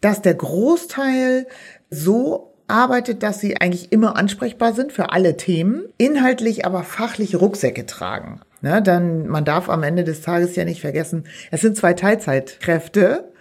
dass 0.01 0.23
der 0.23 0.35
Großteil 0.35 1.47
so 1.91 2.53
arbeitet, 2.69 3.23
dass 3.23 3.41
sie 3.41 3.61
eigentlich 3.61 3.93
immer 3.93 4.17
ansprechbar 4.17 4.73
sind 4.73 4.93
für 4.93 5.13
alle 5.13 5.37
Themen, 5.37 5.85
inhaltlich 5.99 6.65
aber 6.65 6.85
fachlich 6.85 7.41
Rucksäcke 7.41 7.87
tragen. 7.87 8.41
Ne, 8.61 8.81
dann, 8.81 9.27
man 9.27 9.45
darf 9.45 9.69
am 9.69 9.83
Ende 9.83 10.05
des 10.05 10.21
Tages 10.21 10.55
ja 10.55 10.65
nicht 10.65 10.81
vergessen, 10.81 11.25
es 11.51 11.61
sind 11.61 11.77
zwei 11.77 11.95
Teilzeitkräfte, 11.95 13.33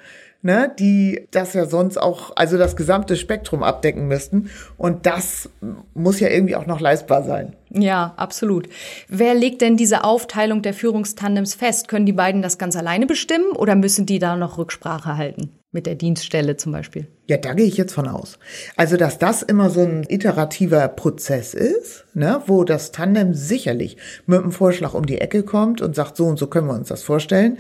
ne, 0.42 0.72
die 0.80 1.28
das 1.32 1.54
ja 1.54 1.66
sonst 1.66 1.98
auch, 1.98 2.32
also 2.36 2.58
das 2.58 2.76
gesamte 2.76 3.16
Spektrum 3.16 3.64
abdecken 3.64 4.08
müssten. 4.08 4.50
Und 4.78 5.06
das 5.06 5.50
muss 5.94 6.20
ja 6.20 6.30
irgendwie 6.30 6.56
auch 6.56 6.66
noch 6.66 6.80
leistbar 6.80 7.24
sein. 7.24 7.56
Ja, 7.70 8.14
absolut. 8.18 8.68
Wer 9.08 9.34
legt 9.34 9.62
denn 9.62 9.78
diese 9.78 10.04
Aufteilung 10.04 10.62
der 10.62 10.74
Führungstandems 10.74 11.54
fest? 11.54 11.88
Können 11.88 12.06
die 12.06 12.14
beiden 12.14 12.42
das 12.42 12.58
ganz 12.58 12.76
alleine 12.76 13.06
bestimmen 13.06 13.52
oder 13.56 13.76
müssen 13.76 14.06
die 14.06 14.20
da 14.20 14.36
noch 14.36 14.58
Rücksprache 14.58 15.16
halten? 15.16 15.52
Mit 15.74 15.86
der 15.86 15.96
Dienststelle 15.96 16.58
zum 16.58 16.74
Beispiel. 16.74 17.08
Ja, 17.28 17.38
da 17.38 17.54
gehe 17.54 17.66
ich 17.66 17.78
jetzt 17.78 17.94
von 17.94 18.10
aus. 18.10 18.40
Also, 18.76 18.98
dass 18.98 19.20
das 19.20 19.42
immer 19.42 19.70
so 19.70 19.80
ein 19.80 20.06
iterativer 20.10 20.86
Prozess 20.90 21.54
ist, 21.54 22.04
ne, 22.14 22.42
wo 22.48 22.66
das 22.66 22.92
Tandem 22.92 23.34
sicherlich 23.34 23.96
mit 24.26 24.42
einem 24.42 24.52
Vorschlag 24.52 24.94
um 24.94 25.06
die 25.06 25.22
Ecke 25.22 25.44
kommt 25.44 25.82
und 25.82 25.96
sagt, 25.96 26.18
so 26.18 26.26
und 26.26 26.38
so 26.38 26.48
können 26.48 26.68
wir 26.68 26.74
uns 26.74 26.90
das 26.90 27.04
vorstellen 27.04 27.58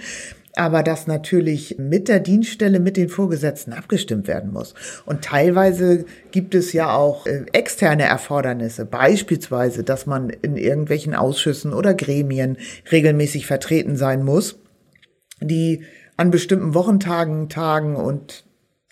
aber 0.55 0.83
dass 0.83 1.07
natürlich 1.07 1.77
mit 1.77 2.07
der 2.07 2.19
Dienststelle, 2.19 2.79
mit 2.79 2.97
den 2.97 3.09
Vorgesetzten 3.09 3.73
abgestimmt 3.73 4.27
werden 4.27 4.51
muss. 4.51 4.73
Und 5.05 5.23
teilweise 5.23 6.05
gibt 6.31 6.55
es 6.55 6.73
ja 6.73 6.93
auch 6.93 7.25
äh, 7.25 7.45
externe 7.53 8.03
Erfordernisse, 8.03 8.85
beispielsweise, 8.85 9.83
dass 9.83 10.05
man 10.05 10.29
in 10.29 10.57
irgendwelchen 10.57 11.15
Ausschüssen 11.15 11.73
oder 11.73 11.93
Gremien 11.93 12.57
regelmäßig 12.91 13.47
vertreten 13.47 13.95
sein 13.95 14.23
muss, 14.23 14.59
die 15.39 15.83
an 16.17 16.31
bestimmten 16.31 16.73
Wochentagen 16.73 17.49
tagen 17.49 17.95
und 17.95 18.43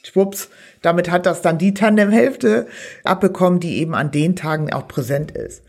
schwupps, 0.04 0.50
damit 0.82 1.12
hat 1.12 1.25
das 1.25 1.42
dann 1.42 1.58
die 1.58 1.74
Tandemhälfte 1.74 2.68
abbekommen, 3.04 3.60
die 3.60 3.78
eben 3.80 3.94
an 3.94 4.12
den 4.12 4.36
Tagen 4.36 4.72
auch 4.72 4.88
präsent 4.88 5.32
ist. 5.32 5.63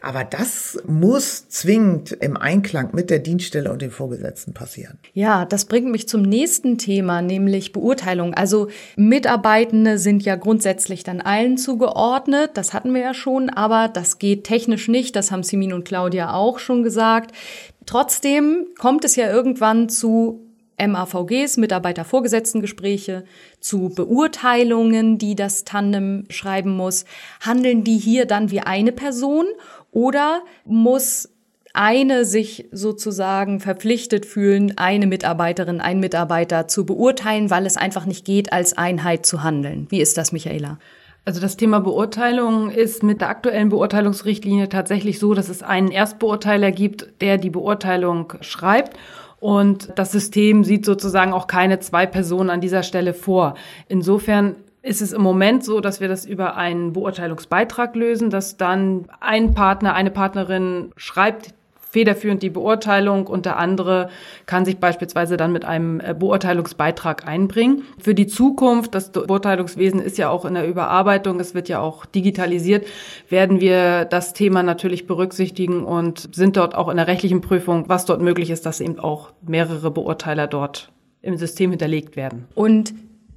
Aber 0.00 0.24
das 0.24 0.78
muss 0.86 1.48
zwingend 1.48 2.12
im 2.12 2.36
Einklang 2.36 2.90
mit 2.92 3.10
der 3.10 3.18
Dienststelle 3.18 3.72
und 3.72 3.82
den 3.82 3.90
Vorgesetzten 3.90 4.54
passieren. 4.54 4.98
Ja, 5.12 5.44
das 5.44 5.64
bringt 5.64 5.90
mich 5.90 6.08
zum 6.08 6.22
nächsten 6.22 6.78
Thema, 6.78 7.22
nämlich 7.22 7.72
Beurteilung. 7.72 8.34
Also 8.34 8.68
Mitarbeitende 8.96 9.98
sind 9.98 10.24
ja 10.24 10.36
grundsätzlich 10.36 11.02
dann 11.04 11.20
allen 11.20 11.58
zugeordnet. 11.58 12.52
Das 12.54 12.72
hatten 12.72 12.94
wir 12.94 13.00
ja 13.00 13.14
schon, 13.14 13.50
aber 13.50 13.88
das 13.88 14.18
geht 14.18 14.44
technisch 14.44 14.88
nicht. 14.88 15.16
Das 15.16 15.30
haben 15.30 15.42
Simin 15.42 15.72
und 15.72 15.84
Claudia 15.84 16.32
auch 16.34 16.58
schon 16.58 16.82
gesagt. 16.82 17.34
Trotzdem 17.86 18.66
kommt 18.78 19.04
es 19.04 19.16
ja 19.16 19.30
irgendwann 19.30 19.88
zu 19.88 20.46
MAVGs, 20.78 21.56
Mitarbeitervorgesetztengespräche, 21.56 23.24
zu 23.60 23.88
Beurteilungen, 23.94 25.18
die 25.18 25.34
das 25.34 25.64
Tandem 25.64 26.24
schreiben 26.28 26.76
muss. 26.76 27.04
Handeln 27.40 27.82
die 27.82 27.98
hier 27.98 28.26
dann 28.26 28.50
wie 28.50 28.60
eine 28.60 28.92
Person 28.92 29.46
oder 29.96 30.42
muss 30.66 31.30
eine 31.72 32.26
sich 32.26 32.68
sozusagen 32.70 33.60
verpflichtet 33.60 34.26
fühlen, 34.26 34.74
eine 34.76 35.06
Mitarbeiterin, 35.06 35.80
ein 35.80 36.00
Mitarbeiter 36.00 36.68
zu 36.68 36.84
beurteilen, 36.84 37.48
weil 37.48 37.64
es 37.64 37.78
einfach 37.78 38.04
nicht 38.04 38.26
geht, 38.26 38.52
als 38.52 38.76
Einheit 38.76 39.24
zu 39.24 39.42
handeln. 39.42 39.86
Wie 39.88 40.02
ist 40.02 40.18
das, 40.18 40.32
Michaela? 40.32 40.78
Also 41.24 41.40
das 41.40 41.56
Thema 41.56 41.80
Beurteilung 41.80 42.70
ist 42.70 43.02
mit 43.02 43.22
der 43.22 43.30
aktuellen 43.30 43.70
Beurteilungsrichtlinie 43.70 44.68
tatsächlich 44.68 45.18
so, 45.18 45.32
dass 45.32 45.48
es 45.48 45.62
einen 45.62 45.90
Erstbeurteiler 45.90 46.72
gibt, 46.72 47.22
der 47.22 47.38
die 47.38 47.50
Beurteilung 47.50 48.34
schreibt. 48.42 48.98
Und 49.40 49.92
das 49.96 50.12
System 50.12 50.62
sieht 50.62 50.84
sozusagen 50.84 51.32
auch 51.32 51.46
keine 51.46 51.80
zwei 51.80 52.04
Personen 52.04 52.50
an 52.50 52.60
dieser 52.60 52.82
Stelle 52.82 53.14
vor. 53.14 53.54
Insofern 53.88 54.56
ist 54.86 55.02
es 55.02 55.12
im 55.12 55.22
Moment 55.22 55.64
so, 55.64 55.80
dass 55.80 56.00
wir 56.00 56.08
das 56.08 56.24
über 56.24 56.56
einen 56.56 56.92
Beurteilungsbeitrag 56.92 57.96
lösen, 57.96 58.30
dass 58.30 58.56
dann 58.56 59.06
ein 59.20 59.52
Partner, 59.52 59.94
eine 59.94 60.10
Partnerin 60.12 60.92
schreibt 60.96 61.54
federführend 61.96 62.42
die 62.42 62.50
Beurteilung 62.50 63.26
und 63.26 63.46
der 63.46 63.56
andere 63.56 64.10
kann 64.44 64.66
sich 64.66 64.76
beispielsweise 64.76 65.38
dann 65.38 65.50
mit 65.50 65.64
einem 65.64 65.98
äh, 66.00 66.14
Beurteilungsbeitrag 66.14 67.26
einbringen. 67.26 67.84
Für 67.98 68.14
die 68.14 68.26
Zukunft, 68.26 68.94
das 68.94 69.12
Beurteilungswesen 69.12 70.00
ist 70.00 70.18
ja 70.18 70.28
auch 70.28 70.44
in 70.44 70.54
der 70.54 70.68
Überarbeitung, 70.68 71.40
es 71.40 71.54
wird 71.54 71.70
ja 71.70 71.80
auch 71.80 72.04
digitalisiert, 72.04 72.86
werden 73.30 73.60
wir 73.60 74.04
das 74.04 74.34
Thema 74.34 74.62
natürlich 74.62 75.06
berücksichtigen 75.06 75.84
und 75.84 76.34
sind 76.34 76.58
dort 76.58 76.74
auch 76.74 76.90
in 76.90 76.98
der 76.98 77.06
rechtlichen 77.06 77.40
Prüfung, 77.40 77.88
was 77.88 78.04
dort 78.04 78.20
möglich 78.20 78.50
ist, 78.50 78.66
dass 78.66 78.80
eben 78.80 78.98
auch 78.98 79.32
mehrere 79.46 79.90
Beurteiler 79.90 80.46
dort 80.46 80.92
im 81.22 81.38
System 81.38 81.70
hinterlegt 81.70 82.14
werden. 82.14 82.44
Und 82.54 82.92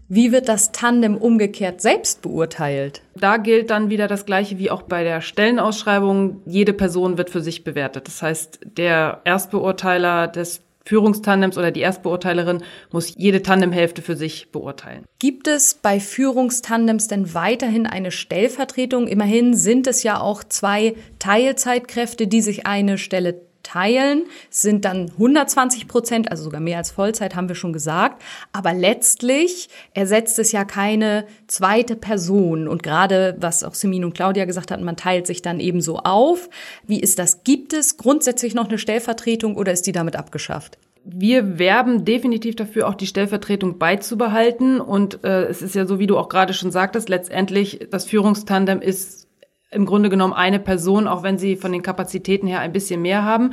wie 0.09 0.31
wird 0.31 0.49
das 0.49 0.71
Tandem 0.71 1.15
umgekehrt 1.15 1.81
selbst 1.81 2.23
beurteilt? 2.23 3.03
Da 3.15 3.37
gilt 3.37 3.69
dann 3.69 3.91
wieder 3.91 4.07
das 4.07 4.25
Gleiche 4.25 4.57
wie 4.57 4.71
auch 4.71 4.81
bei 4.81 5.03
der 5.03 5.21
Stellenausschreibung. 5.21 6.41
Jede 6.45 6.73
Person 6.73 7.17
wird 7.19 7.29
für 7.29 7.41
sich 7.41 7.63
bewertet. 7.63 8.07
Das 8.07 8.21
heißt, 8.23 8.59
der 8.77 9.21
Erstbeurteiler 9.23 10.27
des 10.27 10.61
Führungstandems 10.85 11.55
oder 11.59 11.69
die 11.69 11.81
Erstbeurteilerin 11.81 12.63
muss 12.91 13.13
jede 13.15 13.43
Tandemhälfte 13.43 14.01
für 14.01 14.15
sich 14.15 14.51
beurteilen. 14.51 15.05
Gibt 15.19 15.47
es 15.47 15.75
bei 15.75 15.99
Führungstandems 15.99 17.07
denn 17.07 17.35
weiterhin 17.35 17.85
eine 17.85 18.09
Stellvertretung? 18.09 19.07
Immerhin 19.07 19.53
sind 19.53 19.85
es 19.85 20.01
ja 20.01 20.19
auch 20.19 20.43
zwei 20.43 20.95
Teilzeitkräfte, 21.19 22.25
die 22.25 22.41
sich 22.41 22.65
eine 22.65 22.97
Stelle 22.97 23.48
teilen, 23.69 24.23
sind 24.49 24.85
dann 24.85 25.11
120 25.11 25.87
Prozent, 25.87 26.31
also 26.31 26.43
sogar 26.43 26.61
mehr 26.61 26.77
als 26.77 26.91
Vollzeit, 26.91 27.35
haben 27.35 27.49
wir 27.49 27.55
schon 27.55 27.73
gesagt. 27.73 28.21
Aber 28.51 28.73
letztlich 28.73 29.69
ersetzt 29.93 30.39
es 30.39 30.51
ja 30.51 30.65
keine 30.65 31.25
zweite 31.47 31.95
Person. 31.95 32.67
Und 32.67 32.83
gerade, 32.83 33.35
was 33.39 33.63
auch 33.63 33.75
Semin 33.75 34.05
und 34.05 34.13
Claudia 34.13 34.45
gesagt 34.45 34.71
hatten, 34.71 34.83
man 34.83 34.97
teilt 34.97 35.27
sich 35.27 35.41
dann 35.41 35.59
eben 35.59 35.81
so 35.81 35.97
auf. 35.99 36.49
Wie 36.87 36.99
ist 36.99 37.19
das? 37.19 37.43
Gibt 37.43 37.73
es 37.73 37.97
grundsätzlich 37.97 38.55
noch 38.55 38.67
eine 38.67 38.77
Stellvertretung 38.77 39.55
oder 39.55 39.71
ist 39.71 39.85
die 39.85 39.91
damit 39.91 40.15
abgeschafft? 40.15 40.77
Wir 41.05 41.57
werben 41.57 42.05
definitiv 42.05 42.55
dafür, 42.55 42.87
auch 42.87 42.95
die 42.95 43.07
Stellvertretung 43.07 43.77
beizubehalten. 43.77 44.81
Und 44.81 45.23
äh, 45.23 45.45
es 45.45 45.61
ist 45.61 45.75
ja 45.75 45.85
so, 45.85 45.99
wie 45.99 46.07
du 46.07 46.17
auch 46.17 46.29
gerade 46.29 46.53
schon 46.53 46.71
sagtest, 46.71 47.09
letztendlich 47.09 47.87
das 47.91 48.05
Führungstandem 48.05 48.81
ist 48.81 49.28
im 49.71 49.85
Grunde 49.85 50.09
genommen 50.09 50.33
eine 50.33 50.59
Person, 50.59 51.07
auch 51.07 51.21
wenn 51.21 51.37
sie 51.37 51.55
von 51.55 51.71
den 51.71 51.83
Kapazitäten 51.83 52.47
her 52.47 52.59
ein 52.59 52.71
bisschen 52.71 53.03
mehr 53.03 53.23
haben. 53.23 53.51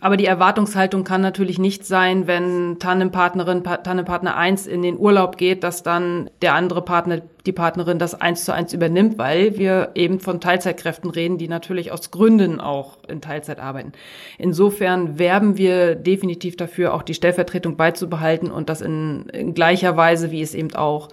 Aber 0.00 0.16
die 0.16 0.24
Erwartungshaltung 0.24 1.04
kann 1.04 1.20
natürlich 1.20 1.58
nicht 1.58 1.84
sein, 1.84 2.26
wenn 2.26 2.78
Tandempartnerin, 2.78 3.62
Tandempartner 3.62 4.34
eins 4.34 4.66
in 4.66 4.80
den 4.80 4.98
Urlaub 4.98 5.36
geht, 5.36 5.62
dass 5.64 5.82
dann 5.82 6.30
der 6.40 6.54
andere 6.54 6.80
Partner, 6.80 7.20
die 7.44 7.52
Partnerin 7.52 7.98
das 7.98 8.18
eins 8.18 8.46
zu 8.46 8.54
eins 8.54 8.72
übernimmt, 8.72 9.18
weil 9.18 9.58
wir 9.58 9.90
eben 9.94 10.20
von 10.20 10.40
Teilzeitkräften 10.40 11.10
reden, 11.10 11.36
die 11.36 11.48
natürlich 11.48 11.92
aus 11.92 12.10
Gründen 12.10 12.60
auch 12.60 12.96
in 13.06 13.20
Teilzeit 13.20 13.58
arbeiten. 13.58 13.92
Insofern 14.38 15.18
werben 15.18 15.58
wir 15.58 15.96
definitiv 15.96 16.56
dafür, 16.56 16.94
auch 16.94 17.02
die 17.02 17.14
Stellvertretung 17.14 17.76
beizubehalten 17.76 18.50
und 18.50 18.70
das 18.70 18.80
in, 18.80 19.28
in 19.34 19.52
gleicher 19.52 19.98
Weise, 19.98 20.30
wie 20.30 20.40
es 20.40 20.54
eben 20.54 20.74
auch 20.74 21.10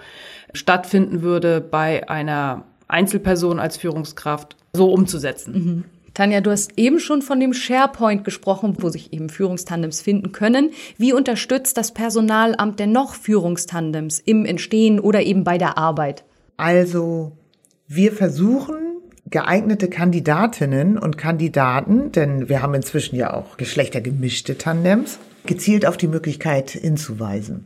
stattfinden 0.53 1.21
würde 1.21 1.59
bei 1.59 2.09
einer 2.09 2.63
Einzelperson 2.87 3.59
als 3.59 3.77
Führungskraft 3.77 4.55
so 4.73 4.91
umzusetzen. 4.91 5.53
Mhm. 5.53 5.83
Tanja, 6.15 6.39
du 6.39 6.49
hast 6.49 6.77
eben 6.77 6.99
schon 6.99 7.21
von 7.21 7.41
dem 7.41 7.53
SharePoint 7.53 8.23
gesprochen, 8.23 8.77
wo 8.79 8.89
sich 8.89 9.11
eben 9.11 9.27
Führungstandems 9.27 10.01
finden 10.01 10.31
können. 10.31 10.71
Wie 10.97 11.11
unterstützt 11.11 11.77
das 11.77 11.93
Personalamt 11.93 12.79
denn 12.79 12.93
noch 12.93 13.15
Führungstandems 13.15 14.19
im 14.19 14.45
Entstehen 14.45 15.01
oder 15.01 15.21
eben 15.23 15.43
bei 15.43 15.57
der 15.57 15.77
Arbeit? 15.77 16.23
Also, 16.55 17.33
wir 17.87 18.13
versuchen 18.13 18.77
geeignete 19.29 19.89
Kandidatinnen 19.89 20.97
und 20.97 21.17
Kandidaten, 21.17 22.13
denn 22.13 22.47
wir 22.47 22.61
haben 22.61 22.75
inzwischen 22.75 23.17
ja 23.17 23.33
auch 23.33 23.57
geschlechtergemischte 23.57 24.57
Tandems, 24.57 25.19
gezielt 25.45 25.85
auf 25.85 25.97
die 25.97 26.07
Möglichkeit 26.07 26.71
hinzuweisen. 26.71 27.65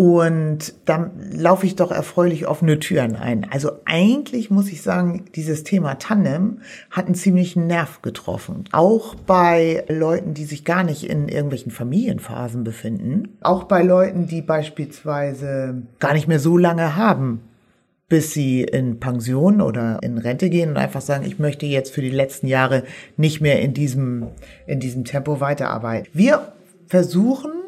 Und 0.00 0.72
dann 0.86 1.10
laufe 1.30 1.66
ich 1.66 1.76
doch 1.76 1.90
erfreulich 1.90 2.46
offene 2.46 2.78
Türen 2.78 3.16
ein. 3.16 3.46
Also 3.50 3.72
eigentlich 3.84 4.50
muss 4.50 4.72
ich 4.72 4.80
sagen, 4.80 5.26
dieses 5.34 5.62
Thema 5.62 5.96
Tandem 5.96 6.62
hat 6.90 7.04
einen 7.04 7.14
ziemlichen 7.14 7.66
Nerv 7.66 8.00
getroffen. 8.00 8.64
Auch 8.72 9.14
bei 9.14 9.84
Leuten, 9.88 10.32
die 10.32 10.46
sich 10.46 10.64
gar 10.64 10.84
nicht 10.84 11.04
in 11.04 11.28
irgendwelchen 11.28 11.70
Familienphasen 11.70 12.64
befinden. 12.64 13.36
Auch 13.42 13.64
bei 13.64 13.82
Leuten, 13.82 14.26
die 14.26 14.40
beispielsweise 14.40 15.82
gar 15.98 16.14
nicht 16.14 16.28
mehr 16.28 16.40
so 16.40 16.56
lange 16.56 16.96
haben, 16.96 17.42
bis 18.08 18.32
sie 18.32 18.62
in 18.62 19.00
Pension 19.00 19.60
oder 19.60 19.98
in 20.02 20.16
Rente 20.16 20.48
gehen 20.48 20.70
und 20.70 20.78
einfach 20.78 21.02
sagen, 21.02 21.26
ich 21.26 21.38
möchte 21.38 21.66
jetzt 21.66 21.92
für 21.92 22.00
die 22.00 22.08
letzten 22.08 22.46
Jahre 22.46 22.84
nicht 23.18 23.42
mehr 23.42 23.60
in 23.60 23.74
diesem, 23.74 24.28
in 24.66 24.80
diesem 24.80 25.04
Tempo 25.04 25.40
weiterarbeiten. 25.40 26.08
Wir 26.14 26.54
versuchen 26.86 27.59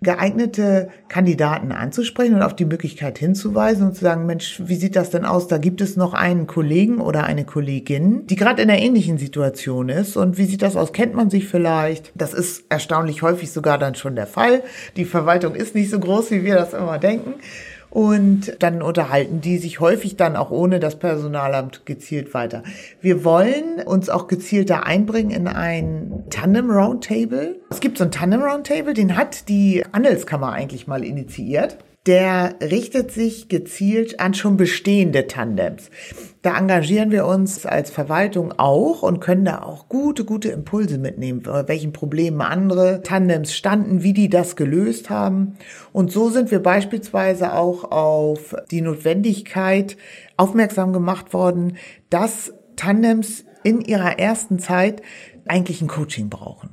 geeignete 0.00 0.90
Kandidaten 1.08 1.72
anzusprechen 1.72 2.34
und 2.34 2.42
auf 2.42 2.54
die 2.54 2.64
Möglichkeit 2.64 3.18
hinzuweisen 3.18 3.88
und 3.88 3.94
zu 3.94 4.02
sagen, 4.02 4.26
Mensch, 4.26 4.62
wie 4.64 4.76
sieht 4.76 4.94
das 4.94 5.10
denn 5.10 5.24
aus? 5.24 5.48
Da 5.48 5.58
gibt 5.58 5.80
es 5.80 5.96
noch 5.96 6.14
einen 6.14 6.46
Kollegen 6.46 7.00
oder 7.00 7.24
eine 7.24 7.44
Kollegin, 7.44 8.26
die 8.26 8.36
gerade 8.36 8.62
in 8.62 8.70
einer 8.70 8.80
ähnlichen 8.80 9.18
Situation 9.18 9.88
ist. 9.88 10.16
Und 10.16 10.38
wie 10.38 10.44
sieht 10.44 10.62
das 10.62 10.76
aus? 10.76 10.92
Kennt 10.92 11.14
man 11.14 11.30
sich 11.30 11.48
vielleicht? 11.48 12.12
Das 12.14 12.32
ist 12.32 12.64
erstaunlich 12.68 13.22
häufig 13.22 13.50
sogar 13.50 13.78
dann 13.78 13.96
schon 13.96 14.14
der 14.14 14.28
Fall. 14.28 14.62
Die 14.96 15.04
Verwaltung 15.04 15.54
ist 15.54 15.74
nicht 15.74 15.90
so 15.90 15.98
groß, 15.98 16.30
wie 16.30 16.44
wir 16.44 16.54
das 16.54 16.74
immer 16.74 16.98
denken. 16.98 17.34
Und 17.90 18.56
dann 18.58 18.82
unterhalten 18.82 19.40
die 19.40 19.58
sich 19.58 19.80
häufig 19.80 20.16
dann 20.16 20.36
auch 20.36 20.50
ohne 20.50 20.80
das 20.80 20.98
Personalamt 20.98 21.86
gezielt 21.86 22.34
weiter. 22.34 22.62
Wir 23.00 23.24
wollen 23.24 23.80
uns 23.84 24.10
auch 24.10 24.28
gezielter 24.28 24.84
einbringen 24.84 25.30
in 25.30 25.48
ein 25.48 26.24
Tandem 26.30 26.70
Roundtable. 26.70 27.56
Es 27.70 27.80
gibt 27.80 27.98
so 27.98 28.04
ein 28.04 28.10
Tandem 28.10 28.42
Roundtable, 28.42 28.94
den 28.94 29.16
hat 29.16 29.48
die 29.48 29.84
Handelskammer 29.92 30.52
eigentlich 30.52 30.86
mal 30.86 31.04
initiiert 31.04 31.78
der 32.08 32.54
richtet 32.62 33.12
sich 33.12 33.50
gezielt 33.50 34.18
an 34.18 34.32
schon 34.32 34.56
bestehende 34.56 35.26
Tandems. 35.26 35.90
Da 36.40 36.56
engagieren 36.56 37.10
wir 37.10 37.26
uns 37.26 37.66
als 37.66 37.90
Verwaltung 37.90 38.54
auch 38.56 39.02
und 39.02 39.20
können 39.20 39.44
da 39.44 39.60
auch 39.60 39.90
gute, 39.90 40.24
gute 40.24 40.48
Impulse 40.48 40.96
mitnehmen, 40.96 41.42
welchen 41.66 41.92
Problemen 41.92 42.40
andere 42.40 43.02
Tandems 43.02 43.54
standen, 43.54 44.02
wie 44.02 44.14
die 44.14 44.30
das 44.30 44.56
gelöst 44.56 45.10
haben. 45.10 45.58
Und 45.92 46.10
so 46.10 46.30
sind 46.30 46.50
wir 46.50 46.62
beispielsweise 46.62 47.52
auch 47.52 47.84
auf 47.90 48.56
die 48.70 48.80
Notwendigkeit 48.80 49.98
aufmerksam 50.38 50.94
gemacht 50.94 51.34
worden, 51.34 51.76
dass 52.08 52.54
Tandems 52.76 53.44
in 53.64 53.82
ihrer 53.82 54.18
ersten 54.18 54.58
Zeit 54.58 55.02
eigentlich 55.46 55.82
ein 55.82 55.88
Coaching 55.88 56.30
brauchen. 56.30 56.70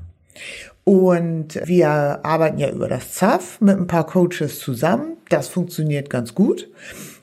Und 0.86 1.60
wir 1.66 1.90
arbeiten 2.24 2.60
ja 2.60 2.70
über 2.70 2.88
das 2.88 3.16
ZAF 3.16 3.60
mit 3.60 3.76
ein 3.76 3.88
paar 3.88 4.06
Coaches 4.06 4.60
zusammen. 4.60 5.15
Das 5.30 5.48
funktioniert 5.48 6.10
ganz 6.10 6.36
gut. 6.36 6.70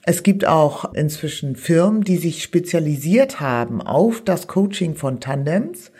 Es 0.04 0.22
gibt 0.22 0.46
auch 0.46 0.92
inzwischen 0.94 1.54
Firmen, 1.54 2.02
die 2.02 2.16
sich 2.16 2.42
spezialisiert 2.42 3.40
haben 3.40 3.80
auf 3.80 4.22
das 4.24 4.48
Coaching 4.48 4.96
von 4.96 5.20
Tandems. 5.20 5.92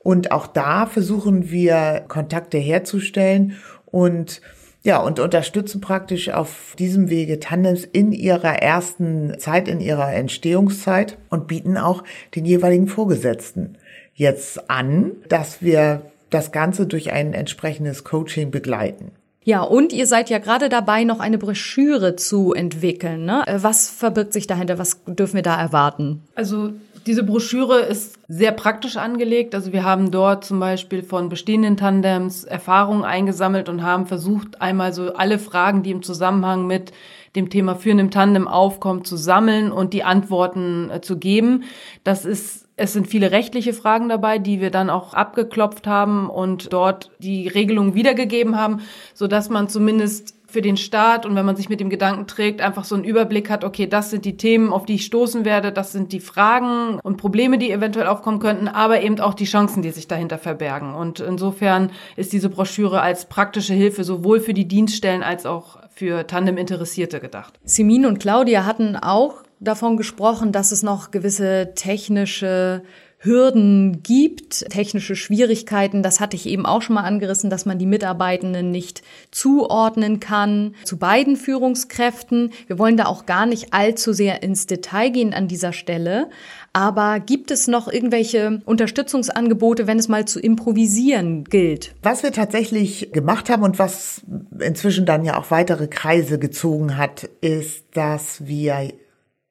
Und 0.00 0.30
auch 0.30 0.46
da 0.46 0.86
versuchen 0.86 1.50
wir 1.50 2.04
Kontakte 2.06 2.58
herzustellen 2.58 3.56
und 3.86 4.40
ja, 4.82 4.98
und 4.98 5.18
unterstützen 5.18 5.80
praktisch 5.80 6.28
auf 6.28 6.76
diesem 6.78 7.10
Wege 7.10 7.40
Tandems 7.40 7.82
in 7.82 8.12
ihrer 8.12 8.62
ersten 8.62 9.36
Zeit, 9.40 9.66
in 9.66 9.80
ihrer 9.80 10.12
Entstehungszeit 10.14 11.18
und 11.28 11.48
bieten 11.48 11.76
auch 11.76 12.04
den 12.36 12.44
jeweiligen 12.44 12.86
Vorgesetzten 12.86 13.78
jetzt 14.14 14.70
an, 14.70 15.12
dass 15.28 15.60
wir 15.60 16.02
das 16.30 16.52
Ganze 16.52 16.86
durch 16.86 17.10
ein 17.10 17.34
entsprechendes 17.34 18.04
Coaching 18.04 18.52
begleiten. 18.52 19.10
Ja, 19.46 19.62
und 19.62 19.92
ihr 19.92 20.08
seid 20.08 20.28
ja 20.28 20.40
gerade 20.40 20.68
dabei, 20.68 21.04
noch 21.04 21.20
eine 21.20 21.38
Broschüre 21.38 22.16
zu 22.16 22.52
entwickeln. 22.52 23.24
Ne? 23.24 23.44
Was 23.58 23.88
verbirgt 23.88 24.32
sich 24.32 24.48
dahinter? 24.48 24.76
Was 24.80 25.04
dürfen 25.06 25.36
wir 25.36 25.42
da 25.42 25.56
erwarten? 25.56 26.20
Also 26.34 26.72
diese 27.06 27.22
Broschüre 27.22 27.78
ist 27.78 28.18
sehr 28.26 28.50
praktisch 28.50 28.96
angelegt. 28.96 29.54
Also 29.54 29.72
wir 29.72 29.84
haben 29.84 30.10
dort 30.10 30.44
zum 30.44 30.58
Beispiel 30.58 31.04
von 31.04 31.28
bestehenden 31.28 31.76
Tandems 31.76 32.42
Erfahrungen 32.42 33.04
eingesammelt 33.04 33.68
und 33.68 33.84
haben 33.84 34.06
versucht, 34.06 34.60
einmal 34.60 34.92
so 34.92 35.14
alle 35.14 35.38
Fragen, 35.38 35.84
die 35.84 35.92
im 35.92 36.02
Zusammenhang 36.02 36.66
mit 36.66 36.90
dem 37.36 37.48
Thema 37.48 37.76
Führen 37.76 38.00
im 38.00 38.10
Tandem 38.10 38.48
aufkommen, 38.48 39.04
zu 39.04 39.16
sammeln 39.16 39.70
und 39.70 39.92
die 39.92 40.02
Antworten 40.02 40.90
äh, 40.90 41.00
zu 41.00 41.18
geben. 41.18 41.62
Das 42.02 42.24
ist 42.24 42.65
es 42.76 42.92
sind 42.92 43.06
viele 43.06 43.30
rechtliche 43.30 43.72
Fragen 43.72 44.08
dabei, 44.08 44.38
die 44.38 44.60
wir 44.60 44.70
dann 44.70 44.90
auch 44.90 45.14
abgeklopft 45.14 45.86
haben 45.86 46.28
und 46.28 46.72
dort 46.72 47.10
die 47.18 47.48
Regelungen 47.48 47.94
wiedergegeben 47.94 48.56
haben, 48.56 48.80
so 49.14 49.26
dass 49.26 49.48
man 49.48 49.68
zumindest 49.68 50.36
für 50.48 50.62
den 50.62 50.76
Staat 50.76 51.26
und 51.26 51.34
wenn 51.34 51.44
man 51.44 51.56
sich 51.56 51.68
mit 51.68 51.80
dem 51.80 51.90
Gedanken 51.90 52.26
trägt, 52.26 52.60
einfach 52.60 52.84
so 52.84 52.94
einen 52.94 53.04
Überblick 53.04 53.50
hat, 53.50 53.64
okay, 53.64 53.86
das 53.86 54.10
sind 54.10 54.24
die 54.24 54.36
Themen, 54.36 54.72
auf 54.72 54.86
die 54.86 54.94
ich 54.94 55.04
stoßen 55.04 55.44
werde, 55.44 55.72
das 55.72 55.90
sind 55.90 56.12
die 56.12 56.20
Fragen 56.20 57.00
und 57.02 57.16
Probleme, 57.16 57.58
die 57.58 57.72
eventuell 57.72 58.06
aufkommen 58.06 58.38
könnten, 58.38 58.68
aber 58.68 59.02
eben 59.02 59.18
auch 59.20 59.34
die 59.34 59.44
Chancen, 59.44 59.82
die 59.82 59.90
sich 59.90 60.06
dahinter 60.06 60.38
verbergen. 60.38 60.94
Und 60.94 61.18
insofern 61.18 61.90
ist 62.14 62.32
diese 62.32 62.48
Broschüre 62.48 63.00
als 63.00 63.26
praktische 63.26 63.74
Hilfe 63.74 64.04
sowohl 64.04 64.40
für 64.40 64.54
die 64.54 64.68
Dienststellen 64.68 65.22
als 65.22 65.46
auch 65.46 65.78
für 65.90 66.26
Tandem-Interessierte 66.26 67.20
gedacht. 67.20 67.58
Simin 67.64 68.06
und 68.06 68.20
Claudia 68.20 68.64
hatten 68.64 68.96
auch 68.96 69.42
davon 69.60 69.96
gesprochen, 69.96 70.52
dass 70.52 70.72
es 70.72 70.82
noch 70.82 71.10
gewisse 71.10 71.72
technische 71.74 72.82
Hürden 73.18 74.02
gibt, 74.02 74.70
technische 74.70 75.16
Schwierigkeiten. 75.16 76.02
Das 76.02 76.20
hatte 76.20 76.36
ich 76.36 76.46
eben 76.46 76.66
auch 76.66 76.82
schon 76.82 76.94
mal 76.94 77.02
angerissen, 77.02 77.50
dass 77.50 77.66
man 77.66 77.78
die 77.78 77.86
Mitarbeitenden 77.86 78.70
nicht 78.70 79.02
zuordnen 79.30 80.20
kann 80.20 80.74
zu 80.84 80.98
beiden 80.98 81.36
Führungskräften. 81.36 82.52
Wir 82.66 82.78
wollen 82.78 82.96
da 82.96 83.06
auch 83.06 83.26
gar 83.26 83.46
nicht 83.46 83.72
allzu 83.72 84.12
sehr 84.12 84.42
ins 84.42 84.66
Detail 84.66 85.10
gehen 85.10 85.34
an 85.34 85.48
dieser 85.48 85.72
Stelle. 85.72 86.28
Aber 86.72 87.18
gibt 87.18 87.50
es 87.50 87.68
noch 87.68 87.90
irgendwelche 87.90 88.60
Unterstützungsangebote, 88.66 89.86
wenn 89.86 89.98
es 89.98 90.08
mal 90.08 90.26
zu 90.26 90.38
improvisieren 90.38 91.44
gilt? 91.44 91.94
Was 92.02 92.22
wir 92.22 92.32
tatsächlich 92.32 93.12
gemacht 93.12 93.48
haben 93.48 93.62
und 93.62 93.78
was 93.78 94.20
inzwischen 94.60 95.06
dann 95.06 95.24
ja 95.24 95.38
auch 95.38 95.50
weitere 95.50 95.88
Kreise 95.88 96.38
gezogen 96.38 96.98
hat, 96.98 97.24
ist, 97.40 97.84
dass 97.94 98.46
wir 98.46 98.92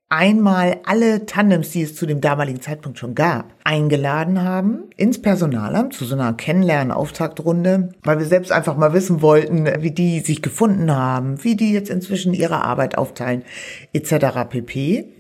einmal 0.10 0.80
alle 0.86 1.26
Tandems, 1.26 1.72
die 1.72 1.82
es 1.82 1.96
zu 1.96 2.06
dem 2.06 2.22
damaligen 2.22 2.62
Zeitpunkt 2.62 3.00
schon 3.00 3.16
gab, 3.16 3.54
eingeladen 3.64 4.44
haben 4.44 4.84
ins 4.98 5.22
Personalamt 5.22 5.94
zu 5.94 6.06
so 6.06 6.16
einer 6.16 6.34
Kennenlernen-Auftaktrunde, 6.34 7.90
weil 8.04 8.20
wir 8.20 8.26
selbst 8.26 8.52
einfach 8.52 8.78
mal 8.78 8.94
wissen 8.94 9.22
wollten, 9.22 9.68
wie 9.80 9.92
die 9.92 10.20
sich 10.20 10.42
gefunden 10.42 10.96
haben, 10.96 11.44
wie 11.44 11.56
die 11.56 11.74
jetzt 11.74 11.90
inzwischen 11.90 12.34
ihre 12.34 12.64
Arbeit 12.64 12.98
aufteilen, 12.98 13.44
etc. 13.94 14.48
pp. 14.50 15.12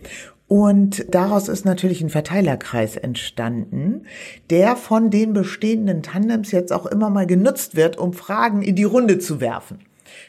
Und 0.48 1.14
daraus 1.14 1.48
ist 1.48 1.66
natürlich 1.66 2.02
ein 2.02 2.10
Verteilerkreis 2.10 2.98
entstanden, 2.98 4.04
der 4.52 4.76
von 4.76 5.10
den 5.10 5.34
bestehenden 5.34 6.04
Tandems 6.04 6.52
jetzt 6.52 6.72
auch 6.72 6.86
immer 6.86 7.10
mal 7.10 7.26
genutzt 7.26 7.76
wird, 7.76 7.98
um 7.98 8.14
Fragen 8.14 8.62
in 8.62 8.76
die 8.76 8.84
Runde 8.84 9.18
zu 9.18 9.42
werfen. 9.42 9.80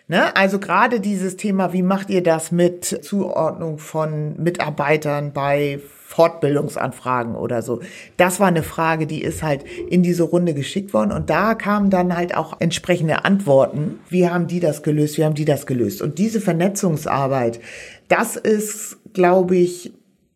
Ne? 0.08 0.34
Also 0.36 0.58
gerade 0.58 1.00
dieses 1.00 1.36
Thema, 1.36 1.72
wie 1.72 1.82
macht 1.82 2.10
ihr 2.10 2.22
das 2.22 2.52
mit 2.52 2.84
Zuordnung 2.84 3.78
von 3.78 4.40
Mitarbeitern 4.42 5.32
bei 5.32 5.80
Fortbildungsanfragen 6.06 7.34
oder 7.34 7.62
so. 7.62 7.80
Das 8.16 8.38
war 8.38 8.46
eine 8.46 8.62
Frage, 8.62 9.08
die 9.08 9.22
ist 9.22 9.42
halt 9.42 9.64
in 9.64 10.04
diese 10.04 10.22
Runde 10.22 10.54
geschickt 10.54 10.94
worden 10.94 11.10
und 11.10 11.30
da 11.30 11.54
kamen 11.54 11.90
dann 11.90 12.16
halt 12.16 12.36
auch 12.36 12.60
entsprechende 12.60 13.24
Antworten. 13.24 13.98
Wie 14.08 14.28
haben 14.28 14.46
die 14.46 14.60
das 14.60 14.84
gelöst? 14.84 15.18
Wie 15.18 15.24
haben 15.24 15.34
die 15.34 15.44
das 15.44 15.66
gelöst? 15.66 16.00
Und 16.02 16.18
diese 16.18 16.40
Vernetzungsarbeit, 16.40 17.60
das 18.08 18.36
ist, 18.36 18.98
glaube 19.14 19.56
ich, 19.56 19.92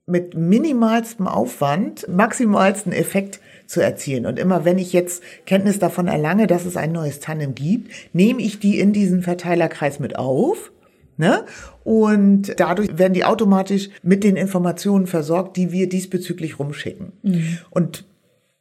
mit 0.06 0.34
minimalstem 0.34 1.28
Aufwand 1.28 2.06
maximalsten 2.08 2.92
Effekt 2.92 3.40
zu 3.70 3.80
erzielen. 3.80 4.26
Und 4.26 4.38
immer 4.38 4.64
wenn 4.64 4.78
ich 4.78 4.92
jetzt 4.92 5.22
Kenntnis 5.46 5.78
davon 5.78 6.08
erlange, 6.08 6.48
dass 6.48 6.64
es 6.64 6.76
ein 6.76 6.90
neues 6.90 7.20
Tandem 7.20 7.54
gibt, 7.54 7.92
nehme 8.12 8.42
ich 8.42 8.58
die 8.58 8.80
in 8.80 8.92
diesen 8.92 9.22
Verteilerkreis 9.22 10.00
mit 10.00 10.18
auf. 10.18 10.72
Ne? 11.16 11.44
Und 11.84 12.58
dadurch 12.58 12.98
werden 12.98 13.12
die 13.12 13.24
automatisch 13.24 13.90
mit 14.02 14.24
den 14.24 14.34
Informationen 14.34 15.06
versorgt, 15.06 15.56
die 15.56 15.70
wir 15.70 15.88
diesbezüglich 15.88 16.58
rumschicken. 16.58 17.12
Mhm. 17.22 17.58
Und 17.70 18.04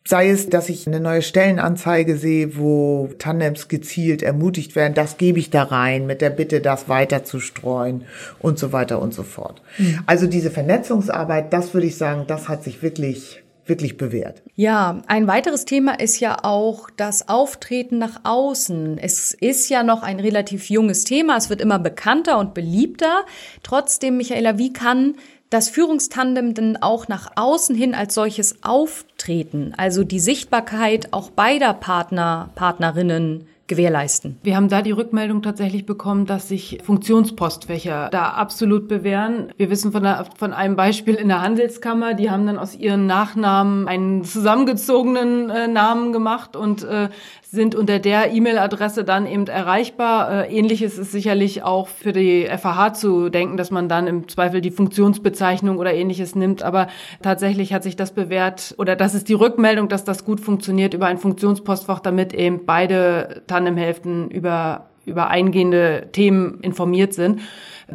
Sei 0.07 0.29
es, 0.29 0.49
dass 0.49 0.69
ich 0.69 0.87
eine 0.87 0.99
neue 0.99 1.21
Stellenanzeige 1.21 2.17
sehe, 2.17 2.57
wo 2.57 3.09
Tandems 3.19 3.67
gezielt 3.67 4.23
ermutigt 4.23 4.75
werden, 4.75 4.95
das 4.95 5.17
gebe 5.17 5.37
ich 5.37 5.51
da 5.51 5.61
rein 5.61 6.07
mit 6.07 6.21
der 6.21 6.31
Bitte, 6.31 6.61
das 6.61 6.89
weiter 6.89 7.25
zu 7.25 7.39
streuen 7.39 8.05
und 8.39 8.57
so 8.57 8.71
weiter 8.71 8.99
und 9.03 9.13
so 9.13 9.21
fort. 9.21 9.61
Mhm. 9.77 9.99
Also 10.07 10.25
diese 10.25 10.49
Vernetzungsarbeit, 10.49 11.53
das 11.53 11.75
würde 11.75 11.85
ich 11.85 11.97
sagen, 11.97 12.23
das 12.25 12.49
hat 12.49 12.63
sich 12.63 12.81
wirklich 12.81 13.43
wirklich 13.69 13.97
bewährt. 13.97 14.41
Ja, 14.55 15.01
ein 15.07 15.27
weiteres 15.27 15.65
Thema 15.65 15.99
ist 15.99 16.19
ja 16.19 16.43
auch 16.43 16.89
das 16.89 17.29
Auftreten 17.29 17.97
nach 17.97 18.21
außen. 18.23 18.97
Es 18.97 19.31
ist 19.33 19.69
ja 19.69 19.83
noch 19.83 20.03
ein 20.03 20.19
relativ 20.19 20.69
junges 20.69 21.03
Thema, 21.03 21.37
es 21.37 21.49
wird 21.49 21.61
immer 21.61 21.79
bekannter 21.79 22.39
und 22.39 22.53
beliebter. 22.53 23.25
Trotzdem, 23.63 24.17
Michaela, 24.17 24.57
wie 24.57 24.73
kann 24.73 25.15
das 25.49 25.69
Führungstandem 25.69 26.53
denn 26.53 26.77
auch 26.77 27.07
nach 27.07 27.31
außen 27.35 27.75
hin 27.75 27.95
als 27.95 28.13
solches 28.13 28.63
auftreten, 28.63 29.73
also 29.77 30.03
die 30.03 30.19
Sichtbarkeit 30.19 31.11
auch 31.11 31.31
beider 31.31 31.73
Partner, 31.73 32.51
Partnerinnen 32.55 33.47
gewährleisten. 33.69 34.37
Wir 34.43 34.57
haben 34.57 34.67
da 34.67 34.81
die 34.81 34.91
Rückmeldung 34.91 35.41
tatsächlich 35.41 35.85
bekommen, 35.85 36.25
dass 36.25 36.49
sich 36.49 36.79
Funktionspostfächer 36.83 38.09
da 38.11 38.31
absolut 38.31 38.89
bewähren. 38.89 39.53
Wir 39.55 39.69
wissen 39.69 39.93
von, 39.93 40.03
der, 40.03 40.25
von 40.37 40.51
einem 40.51 40.75
Beispiel 40.75 41.15
in 41.15 41.29
der 41.29 41.41
Handelskammer, 41.41 42.15
die 42.15 42.29
haben 42.29 42.45
dann 42.45 42.57
aus 42.57 42.75
ihren 42.75 43.05
Nachnamen 43.05 43.87
einen 43.87 44.25
zusammengezogenen 44.25 45.49
äh, 45.49 45.67
Namen 45.67 46.11
gemacht 46.11 46.57
und 46.57 46.83
äh, 46.83 47.09
sind 47.51 47.73
unter 47.73 47.97
der 47.97 48.31
E-Mail-Adresse 48.31 49.03
dann 49.03 49.25
eben 49.25 49.47
erreichbar. 49.47 50.45
Äh, 50.45 50.55
Ähnliches 50.55 50.99
ist 50.99 51.11
sicherlich 51.11 51.63
auch 51.63 51.87
für 51.87 52.13
die 52.13 52.45
FAH 52.45 52.93
zu 52.93 53.29
denken, 53.29 53.57
dass 53.57 53.71
man 53.71 53.89
dann 53.89 54.05
im 54.05 54.27
Zweifel 54.27 54.61
die 54.61 54.69
Funktionsbezeichnung 54.69 55.79
oder 55.79 55.91
ähnliches 55.93 56.35
nimmt. 56.35 56.61
Aber 56.61 56.87
tatsächlich 57.23 57.73
hat 57.73 57.81
sich 57.81 57.95
das 57.95 58.11
bewährt 58.11 58.75
oder 58.77 58.95
das 58.95 59.15
ist 59.15 59.29
die 59.29 59.33
Rückmeldung, 59.33 59.89
dass 59.89 60.03
das 60.03 60.25
gut 60.25 60.39
funktioniert 60.39 60.93
über 60.93 61.07
ein 61.07 61.17
Funktionspostfach, 61.17 61.99
damit 61.99 62.35
eben 62.35 62.65
beide 62.67 63.41
Tandemhälften 63.47 64.29
über, 64.29 64.85
über 65.05 65.29
eingehende 65.29 66.09
Themen 66.11 66.59
informiert 66.61 67.13
sind 67.13 67.41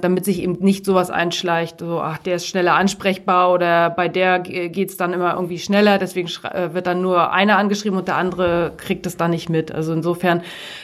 damit 0.00 0.24
sich 0.24 0.42
eben 0.42 0.56
nicht 0.60 0.84
sowas 0.84 1.10
einschleicht, 1.10 1.80
so, 1.80 2.00
ach, 2.00 2.18
der 2.18 2.36
ist 2.36 2.46
schneller 2.46 2.74
ansprechbar 2.74 3.52
oder 3.52 3.90
bei 3.90 4.08
der 4.08 4.40
geht's 4.40 4.96
dann 4.96 5.12
immer 5.12 5.34
irgendwie 5.34 5.58
schneller, 5.58 5.98
deswegen 5.98 6.28
äh, 6.44 6.74
wird 6.74 6.86
dann 6.86 7.02
nur 7.02 7.32
einer 7.32 7.58
angeschrieben 7.58 7.98
und 7.98 8.08
der 8.08 8.16
andere 8.16 8.72
kriegt 8.76 9.06
es 9.06 9.16
dann 9.16 9.30
nicht 9.30 9.48
mit. 9.48 9.72
Also 9.72 9.92
insofern 9.92 10.42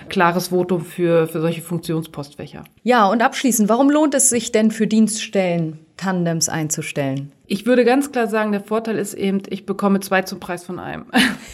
klares 0.08 0.48
Votum 0.48 0.84
für, 0.84 1.26
für 1.26 1.40
solche 1.40 1.62
Funktionspostfächer. 1.62 2.64
Ja, 2.82 3.06
und 3.08 3.22
abschließend, 3.22 3.68
warum 3.68 3.90
lohnt 3.90 4.14
es 4.14 4.28
sich 4.28 4.52
denn 4.52 4.70
für 4.70 4.86
Dienststellen, 4.86 5.78
Tandems 6.00 6.48
einzustellen? 6.48 7.30
Ich 7.46 7.66
würde 7.66 7.84
ganz 7.84 8.10
klar 8.10 8.26
sagen, 8.26 8.52
der 8.52 8.62
Vorteil 8.62 8.96
ist 8.96 9.12
eben, 9.12 9.42
ich 9.50 9.66
bekomme 9.66 10.00
zwei 10.00 10.22
zum 10.22 10.40
Preis 10.40 10.64
von 10.64 10.78
einem. 10.78 11.04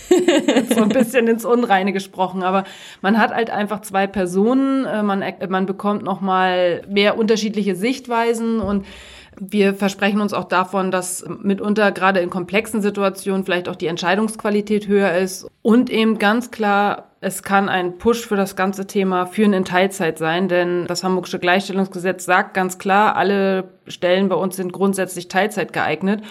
so 0.74 0.82
ein 0.82 0.88
bisschen 0.90 1.26
ins 1.26 1.44
Unreine 1.44 1.92
gesprochen, 1.92 2.44
aber 2.44 2.64
man 3.02 3.18
hat 3.18 3.35
halt 3.35 3.50
einfach 3.50 3.80
zwei 3.80 4.06
Personen, 4.06 4.85
äh, 4.85 5.02
man, 5.02 5.24
man 5.48 5.66
bekommt 5.66 6.04
nochmal 6.04 6.82
mehr 6.88 7.18
unterschiedliche 7.18 7.74
Sichtweisen 7.74 8.61
und 8.61 8.87
wir 9.38 9.75
versprechen 9.75 10.20
uns 10.20 10.33
auch 10.33 10.44
davon, 10.44 10.90
dass 10.90 11.25
mitunter 11.42 11.92
gerade 11.92 12.20
in 12.20 12.31
komplexen 12.31 12.83
Situationen 12.83 13.44
vielleicht 13.44 13.68
auch 13.68 13.77
die 13.77 13.87
Entscheidungsqualität 13.87 14.88
höher 14.88 15.12
ist. 15.12 15.46
Und 15.62 15.90
eben 15.90 16.18
ganz 16.18 16.51
klar, 16.51 17.11
es 17.20 17.42
kann 17.42 17.68
ein 17.68 17.99
Push 17.99 18.27
für 18.27 18.37
das 18.37 18.57
ganze 18.57 18.87
Thema 18.87 19.27
Führen 19.27 19.53
in 19.53 19.64
Teilzeit 19.64 20.18
sein, 20.18 20.49
denn 20.49 20.87
das 20.87 21.03
Hamburgische 21.03 21.38
Gleichstellungsgesetz 21.38 22.25
sagt 22.25 22.55
ganz 22.55 22.79
klar, 22.79 23.16
alle 23.16 23.68
Stellen 23.87 24.29
bei 24.29 24.37
uns 24.37 24.57
sind 24.57 24.72
grundsätzlich 24.72 25.29
Teilzeit 25.29 25.72
geeignet 25.72 26.22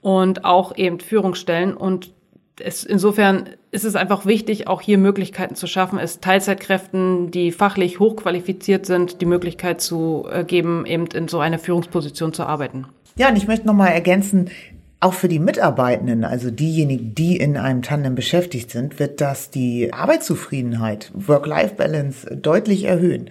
und 0.00 0.44
auch 0.44 0.76
eben 0.76 1.00
Führungsstellen. 1.00 1.76
Und 1.76 2.12
es, 2.60 2.84
insofern 2.84 3.50
ist 3.70 3.84
es 3.84 3.96
einfach 3.96 4.26
wichtig, 4.26 4.66
auch 4.68 4.80
hier 4.80 4.98
Möglichkeiten 4.98 5.54
zu 5.54 5.66
schaffen, 5.66 5.98
es 5.98 6.20
Teilzeitkräften, 6.20 7.30
die 7.30 7.52
fachlich 7.52 8.00
hochqualifiziert 8.00 8.86
sind, 8.86 9.20
die 9.20 9.26
Möglichkeit 9.26 9.80
zu 9.80 10.26
äh, 10.30 10.44
geben, 10.44 10.86
eben 10.86 11.06
in 11.06 11.28
so 11.28 11.38
einer 11.38 11.58
Führungsposition 11.58 12.32
zu 12.32 12.44
arbeiten. 12.44 12.86
Ja, 13.16 13.28
und 13.28 13.36
ich 13.36 13.48
möchte 13.48 13.66
nochmal 13.66 13.92
ergänzen, 13.92 14.50
auch 15.00 15.14
für 15.14 15.28
die 15.28 15.38
Mitarbeitenden, 15.38 16.24
also 16.24 16.50
diejenigen, 16.50 17.14
die 17.14 17.36
in 17.36 17.56
einem 17.56 17.82
Tandem 17.82 18.16
beschäftigt 18.16 18.70
sind, 18.70 18.98
wird 18.98 19.20
das 19.20 19.50
die 19.50 19.92
Arbeitszufriedenheit, 19.92 21.12
Work-Life-Balance 21.14 22.36
deutlich 22.36 22.84
erhöhen. 22.84 23.30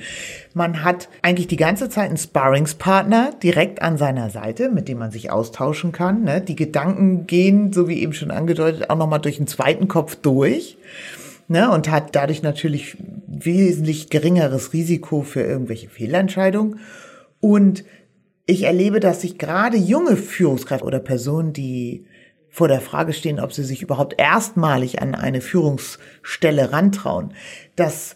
Man 0.54 0.86
hat 0.86 1.10
eigentlich 1.22 1.48
die 1.48 1.58
ganze 1.58 1.90
Zeit 1.90 2.08
einen 2.08 2.18
Sparringspartner 2.18 3.32
direkt 3.44 3.82
an 3.82 3.98
seiner 3.98 4.30
Seite, 4.30 4.70
mit 4.70 4.88
dem 4.88 5.00
man 5.00 5.12
sich 5.12 5.30
austauschen 5.30 5.92
kann. 5.92 6.24
Ne? 6.24 6.40
Die 6.40 6.56
Gedanken 6.56 7.28
gehen, 7.28 7.74
so 7.74 7.90
wie 7.90 8.02
eben 8.02 8.14
schon 8.14 8.32
angedeutet, 8.32 8.90
auch 8.90 8.98
nochmal 8.98 9.20
durch 9.20 9.38
den 9.38 9.48
zweiten 9.48 9.90
Kopf 9.90 10.16
durch. 10.16 10.78
Ne, 11.50 11.72
und 11.72 11.90
hat 11.90 12.14
dadurch 12.14 12.44
natürlich 12.44 12.98
wesentlich 13.26 14.10
geringeres 14.10 14.74
Risiko 14.74 15.22
für 15.22 15.42
irgendwelche 15.42 15.88
Fehlentscheidungen. 15.88 16.82
Und 17.40 17.86
ich 18.48 18.64
erlebe, 18.64 19.00
dass 19.00 19.22
sich 19.22 19.38
gerade 19.38 19.78
junge 19.78 20.16
Führungskräfte 20.16 20.86
oder 20.86 21.00
Personen, 21.00 21.54
die 21.54 22.06
vor 22.50 22.70
der 22.70 22.82
Frage 22.82 23.14
stehen, 23.14 23.40
ob 23.40 23.54
sie 23.54 23.64
sich 23.64 23.84
überhaupt 23.84 24.20
erstmalig 24.20 25.02
an 25.02 25.14
eine 25.14 25.42
Führungsstelle 25.42 26.72
rantrauen, 26.72 27.34
dass 27.76 28.16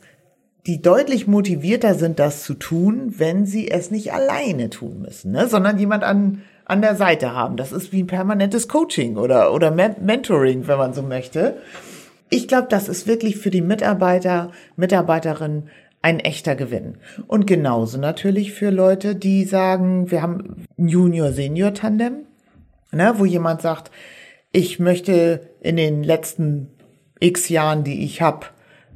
die 0.65 0.82
deutlich 0.82 1.28
motivierter 1.28 1.96
sind, 1.96 2.17
das 2.17 2.44
zu 2.44 2.54
tun, 2.54 3.13
wenn 3.17 3.46
sie 3.46 3.70
es 3.70 3.91
nicht 3.91 4.13
alleine 4.13 4.70
tun 4.70 5.02
müssen, 5.02 5.32
ne? 5.32 5.48
sondern 5.48 5.78
jemand 5.78 6.04
an, 6.04 6.44
an 6.65 6.82
der 6.82 6.96
Seite 6.96 7.34
haben. 7.34 7.58
Das 7.58 7.72
ist 7.72 7.91
wie 7.91 8.04
ein 8.04 8.08
permanentes 8.08 8.67
Coaching 8.67 9.17
oder, 9.17 9.54
oder 9.54 9.70
Mentoring, 9.70 10.67
wenn 10.67 10.78
man 10.78 10.94
so 10.94 11.02
möchte. 11.02 11.58
Ich 12.30 12.48
glaube, 12.48 12.67
das 12.70 12.88
ist 12.88 13.06
wirklich 13.06 13.38
für 13.38 13.50
die 13.50 13.62
Mitarbeiter, 13.62 14.52
Mitarbeiterinnen 14.78 15.70
ein 16.01 16.19
echter 16.19 16.55
Gewinn. 16.55 16.97
Und 17.27 17.45
genauso 17.47 17.97
natürlich 17.97 18.53
für 18.53 18.69
Leute, 18.69 19.15
die 19.15 19.45
sagen, 19.45 20.11
wir 20.11 20.21
haben 20.21 20.65
Junior-Senior-Tandem, 20.77 22.25
ne, 22.91 23.13
wo 23.17 23.25
jemand 23.25 23.61
sagt, 23.61 23.91
ich 24.51 24.79
möchte 24.79 25.49
in 25.61 25.77
den 25.77 26.03
letzten 26.03 26.69
x 27.19 27.49
Jahren, 27.49 27.83
die 27.83 28.03
ich 28.03 28.21
habe, 28.21 28.47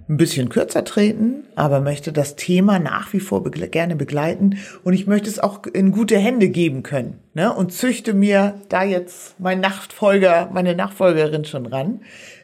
ein 0.07 0.17
bisschen 0.17 0.49
kürzer 0.49 0.83
treten, 0.83 1.45
aber 1.55 1.81
möchte 1.81 2.11
das 2.13 2.35
Thema 2.35 2.77
nach 2.77 3.11
wie 3.13 3.19
vor 3.19 3.43
begle 3.43 3.67
gerne 3.67 3.95
begleiten 3.95 4.57
und 4.83 4.93
ich 4.93 5.07
möchte 5.07 5.29
es 5.29 5.39
auch 5.39 5.65
in 5.65 5.91
gute 5.91 6.17
Hände 6.17 6.49
geben 6.49 6.83
können 6.83 7.19
ne? 7.33 7.51
und 7.51 7.73
züchte 7.73 8.13
mir 8.13 8.61
da 8.69 8.83
jetzt 8.83 9.39
mein 9.39 9.61
Nachfolger, 9.61 10.49
meine 10.53 10.75
Nachfolgerin 10.75 11.45
schon 11.45 11.65
ran. 11.65 12.01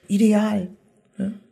Ideal. 0.08 0.70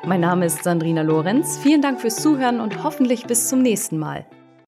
Mein 0.06 0.20
Name 0.20 0.44
ist 0.46 0.62
Sandrina 0.62 1.02
Lorenz. 1.02 1.58
Vielen 1.62 1.80
Dank 1.80 2.02
fürs 2.02 2.16
Zuhören 2.16 2.60
und 2.60 2.84
hoffentlich 2.84 3.26
bis 3.26 3.48
zum 3.48 3.62
nächsten 3.62 3.96
Mal. 3.96 4.26